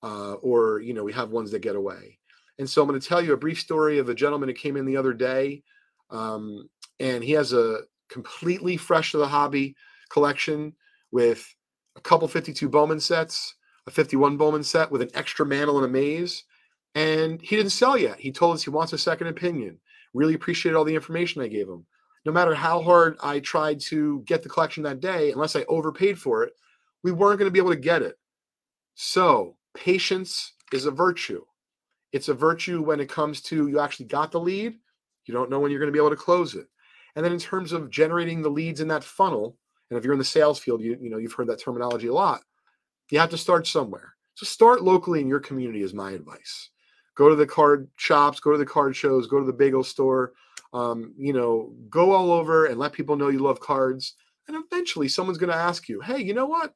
Uh, 0.00 0.34
or, 0.34 0.80
you 0.80 0.94
know, 0.94 1.02
we 1.02 1.12
have 1.12 1.30
ones 1.30 1.50
that 1.50 1.62
get 1.62 1.74
away. 1.74 2.20
And 2.60 2.70
so 2.70 2.80
I'm 2.80 2.88
going 2.88 3.00
to 3.00 3.06
tell 3.06 3.20
you 3.20 3.32
a 3.32 3.36
brief 3.36 3.58
story 3.58 3.98
of 3.98 4.08
a 4.08 4.14
gentleman 4.14 4.48
who 4.48 4.54
came 4.54 4.76
in 4.76 4.86
the 4.86 4.96
other 4.96 5.12
day 5.12 5.64
um, 6.10 6.68
and 7.00 7.24
he 7.24 7.32
has 7.32 7.52
a 7.52 7.80
completely 8.08 8.76
fresh 8.76 9.10
to 9.10 9.18
the 9.18 9.26
hobby 9.26 9.74
collection 10.08 10.74
with 11.10 11.52
a 11.96 12.00
couple 12.00 12.28
52 12.28 12.68
Bowman 12.68 13.00
sets, 13.00 13.54
a 13.88 13.90
51 13.90 14.36
Bowman 14.36 14.62
set 14.62 14.90
with 14.90 15.02
an 15.02 15.10
extra 15.14 15.44
Mantle 15.44 15.76
and 15.76 15.86
a 15.86 15.88
Mays. 15.88 16.44
And 16.94 17.40
he 17.42 17.56
didn't 17.56 17.72
sell 17.72 17.98
yet. 17.98 18.18
He 18.18 18.32
told 18.32 18.54
us 18.54 18.62
he 18.62 18.70
wants 18.70 18.92
a 18.92 18.98
second 18.98 19.26
opinion. 19.26 19.78
Really 20.14 20.34
appreciated 20.34 20.76
all 20.76 20.84
the 20.84 20.94
information 20.94 21.42
I 21.42 21.48
gave 21.48 21.68
him. 21.68 21.84
No 22.24 22.32
matter 22.32 22.54
how 22.54 22.82
hard 22.82 23.16
I 23.22 23.40
tried 23.40 23.80
to 23.82 24.22
get 24.26 24.42
the 24.42 24.48
collection 24.48 24.82
that 24.84 25.00
day, 25.00 25.32
unless 25.32 25.56
I 25.56 25.64
overpaid 25.68 26.18
for 26.18 26.44
it, 26.44 26.52
we 27.02 27.12
weren't 27.12 27.38
going 27.38 27.48
to 27.48 27.52
be 27.52 27.60
able 27.60 27.70
to 27.70 27.76
get 27.76 28.02
it. 28.02 28.16
So, 28.94 29.56
patience 29.74 30.54
is 30.72 30.86
a 30.86 30.90
virtue. 30.90 31.44
It's 32.12 32.28
a 32.28 32.34
virtue 32.34 32.82
when 32.82 33.00
it 33.00 33.08
comes 33.08 33.40
to 33.42 33.68
you 33.68 33.78
actually 33.78 34.06
got 34.06 34.32
the 34.32 34.40
lead 34.40 34.78
you 35.28 35.34
don't 35.34 35.50
know 35.50 35.60
when 35.60 35.70
you're 35.70 35.78
going 35.78 35.92
to 35.92 35.96
be 35.96 35.98
able 35.98 36.10
to 36.10 36.16
close 36.16 36.54
it. 36.54 36.66
And 37.14 37.24
then 37.24 37.32
in 37.32 37.38
terms 37.38 37.72
of 37.72 37.90
generating 37.90 38.40
the 38.42 38.48
leads 38.48 38.80
in 38.80 38.88
that 38.88 39.04
funnel, 39.04 39.56
and 39.90 39.98
if 39.98 40.04
you're 40.04 40.14
in 40.14 40.18
the 40.18 40.24
sales 40.24 40.58
field, 40.58 40.80
you, 40.80 40.96
you 41.00 41.10
know, 41.10 41.18
you've 41.18 41.34
heard 41.34 41.48
that 41.48 41.60
terminology 41.60 42.08
a 42.08 42.14
lot. 42.14 42.40
You 43.10 43.18
have 43.18 43.30
to 43.30 43.38
start 43.38 43.66
somewhere. 43.66 44.14
So 44.34 44.44
start 44.44 44.82
locally 44.82 45.20
in 45.20 45.28
your 45.28 45.40
community 45.40 45.82
is 45.82 45.94
my 45.94 46.12
advice. 46.12 46.70
Go 47.16 47.28
to 47.28 47.34
the 47.34 47.46
card 47.46 47.88
shops, 47.96 48.38
go 48.38 48.52
to 48.52 48.58
the 48.58 48.66
card 48.66 48.94
shows, 48.94 49.26
go 49.26 49.40
to 49.40 49.46
the 49.46 49.52
bagel 49.52 49.82
store, 49.82 50.32
um, 50.72 51.12
you 51.18 51.32
know, 51.32 51.74
go 51.90 52.12
all 52.12 52.30
over 52.30 52.66
and 52.66 52.78
let 52.78 52.92
people 52.92 53.16
know 53.16 53.28
you 53.28 53.40
love 53.40 53.60
cards. 53.60 54.14
And 54.46 54.56
eventually 54.56 55.08
someone's 55.08 55.38
going 55.38 55.50
to 55.50 55.56
ask 55.56 55.88
you, 55.88 56.00
hey, 56.00 56.20
you 56.20 56.34
know 56.34 56.46
what? 56.46 56.74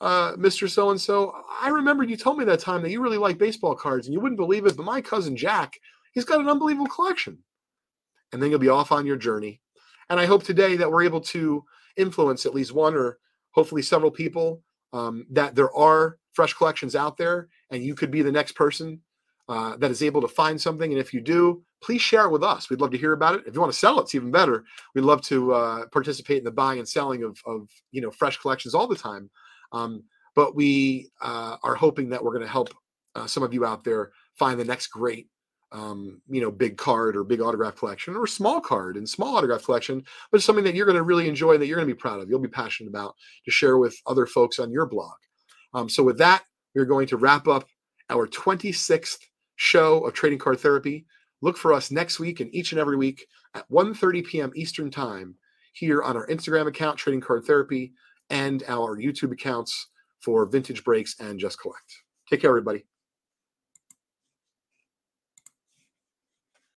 Uh, 0.00 0.32
Mr. 0.32 0.68
So 0.68 0.90
and 0.90 1.00
so, 1.00 1.34
I 1.60 1.68
remember 1.68 2.04
you 2.04 2.16
told 2.16 2.38
me 2.38 2.44
that 2.46 2.60
time 2.60 2.82
that 2.82 2.90
you 2.90 3.00
really 3.00 3.18
like 3.18 3.38
baseball 3.38 3.74
cards 3.74 4.06
and 4.06 4.14
you 4.14 4.20
wouldn't 4.20 4.38
believe 4.38 4.66
it, 4.66 4.76
but 4.76 4.84
my 4.84 5.00
cousin 5.00 5.36
Jack, 5.36 5.78
he's 6.12 6.24
got 6.24 6.40
an 6.40 6.48
unbelievable 6.48 6.86
collection 6.86 7.38
and 8.32 8.42
then 8.42 8.50
you'll 8.50 8.58
be 8.58 8.68
off 8.68 8.92
on 8.92 9.06
your 9.06 9.16
journey. 9.16 9.60
And 10.08 10.18
I 10.18 10.26
hope 10.26 10.42
today 10.42 10.76
that 10.76 10.90
we're 10.90 11.04
able 11.04 11.20
to 11.22 11.64
influence 11.96 12.46
at 12.46 12.54
least 12.54 12.72
one 12.72 12.94
or 12.94 13.18
hopefully 13.52 13.82
several 13.82 14.10
people 14.10 14.62
um, 14.92 15.26
that 15.30 15.54
there 15.54 15.74
are 15.74 16.18
fresh 16.32 16.54
collections 16.54 16.94
out 16.96 17.16
there, 17.16 17.48
and 17.70 17.82
you 17.82 17.94
could 17.94 18.10
be 18.10 18.22
the 18.22 18.32
next 18.32 18.52
person 18.52 19.00
uh, 19.48 19.76
that 19.78 19.90
is 19.90 20.02
able 20.02 20.20
to 20.20 20.28
find 20.28 20.60
something. 20.60 20.92
And 20.92 21.00
if 21.00 21.12
you 21.12 21.20
do, 21.20 21.62
please 21.82 22.00
share 22.00 22.26
it 22.26 22.30
with 22.30 22.44
us. 22.44 22.70
We'd 22.70 22.80
love 22.80 22.92
to 22.92 22.98
hear 22.98 23.12
about 23.12 23.34
it. 23.34 23.44
If 23.46 23.54
you 23.54 23.60
want 23.60 23.72
to 23.72 23.78
sell 23.78 23.98
it, 23.98 24.02
it's 24.02 24.14
even 24.14 24.30
better. 24.30 24.64
We'd 24.94 25.02
love 25.02 25.22
to 25.22 25.52
uh, 25.52 25.86
participate 25.86 26.38
in 26.38 26.44
the 26.44 26.50
buying 26.50 26.78
and 26.78 26.88
selling 26.88 27.24
of, 27.24 27.38
of 27.46 27.68
you 27.90 28.00
know 28.00 28.10
fresh 28.10 28.36
collections 28.36 28.74
all 28.74 28.86
the 28.86 28.96
time. 28.96 29.30
Um, 29.72 30.04
but 30.34 30.54
we 30.54 31.10
uh, 31.20 31.56
are 31.62 31.74
hoping 31.74 32.10
that 32.10 32.22
we're 32.22 32.32
going 32.32 32.44
to 32.44 32.50
help 32.50 32.72
uh, 33.14 33.26
some 33.26 33.42
of 33.42 33.52
you 33.52 33.64
out 33.64 33.82
there 33.82 34.12
find 34.38 34.58
the 34.58 34.64
next 34.64 34.88
great 34.88 35.26
um, 35.72 36.20
you 36.28 36.40
know, 36.40 36.50
big 36.50 36.76
card 36.76 37.16
or 37.16 37.24
big 37.24 37.40
autograph 37.40 37.76
collection 37.76 38.16
or 38.16 38.26
small 38.26 38.60
card 38.60 38.96
and 38.96 39.08
small 39.08 39.36
autograph 39.36 39.64
collection, 39.64 40.04
but 40.32 40.42
something 40.42 40.64
that 40.64 40.74
you're 40.74 40.86
going 40.86 40.96
to 40.96 41.02
really 41.02 41.28
enjoy 41.28 41.52
and 41.52 41.62
that 41.62 41.66
you're 41.66 41.76
going 41.76 41.88
to 41.88 41.94
be 41.94 41.98
proud 41.98 42.20
of. 42.20 42.28
You'll 42.28 42.40
be 42.40 42.48
passionate 42.48 42.90
about 42.90 43.14
to 43.44 43.50
share 43.50 43.78
with 43.78 43.96
other 44.06 44.26
folks 44.26 44.58
on 44.58 44.72
your 44.72 44.86
blog. 44.86 45.14
Um, 45.72 45.88
so 45.88 46.02
with 46.02 46.18
that, 46.18 46.42
we're 46.74 46.84
going 46.84 47.06
to 47.08 47.16
wrap 47.16 47.46
up 47.46 47.66
our 48.08 48.26
26th 48.26 49.18
show 49.56 50.04
of 50.04 50.14
Trading 50.14 50.38
Card 50.38 50.58
Therapy. 50.58 51.06
Look 51.42 51.56
for 51.56 51.72
us 51.72 51.90
next 51.90 52.18
week 52.18 52.40
and 52.40 52.52
each 52.54 52.72
and 52.72 52.80
every 52.80 52.96
week 52.96 53.26
at 53.54 53.68
1:30 53.70 54.24
p.m. 54.26 54.52
Eastern 54.54 54.90
Time 54.90 55.36
here 55.72 56.02
on 56.02 56.16
our 56.16 56.26
Instagram 56.26 56.66
account, 56.66 56.98
Trading 56.98 57.20
Card 57.20 57.44
Therapy, 57.44 57.92
and 58.28 58.62
our 58.68 58.98
YouTube 58.98 59.32
accounts 59.32 59.88
for 60.20 60.46
Vintage 60.46 60.84
Breaks 60.84 61.16
and 61.20 61.38
Just 61.38 61.60
Collect. 61.60 62.02
Take 62.28 62.40
care, 62.42 62.50
everybody. 62.50 62.84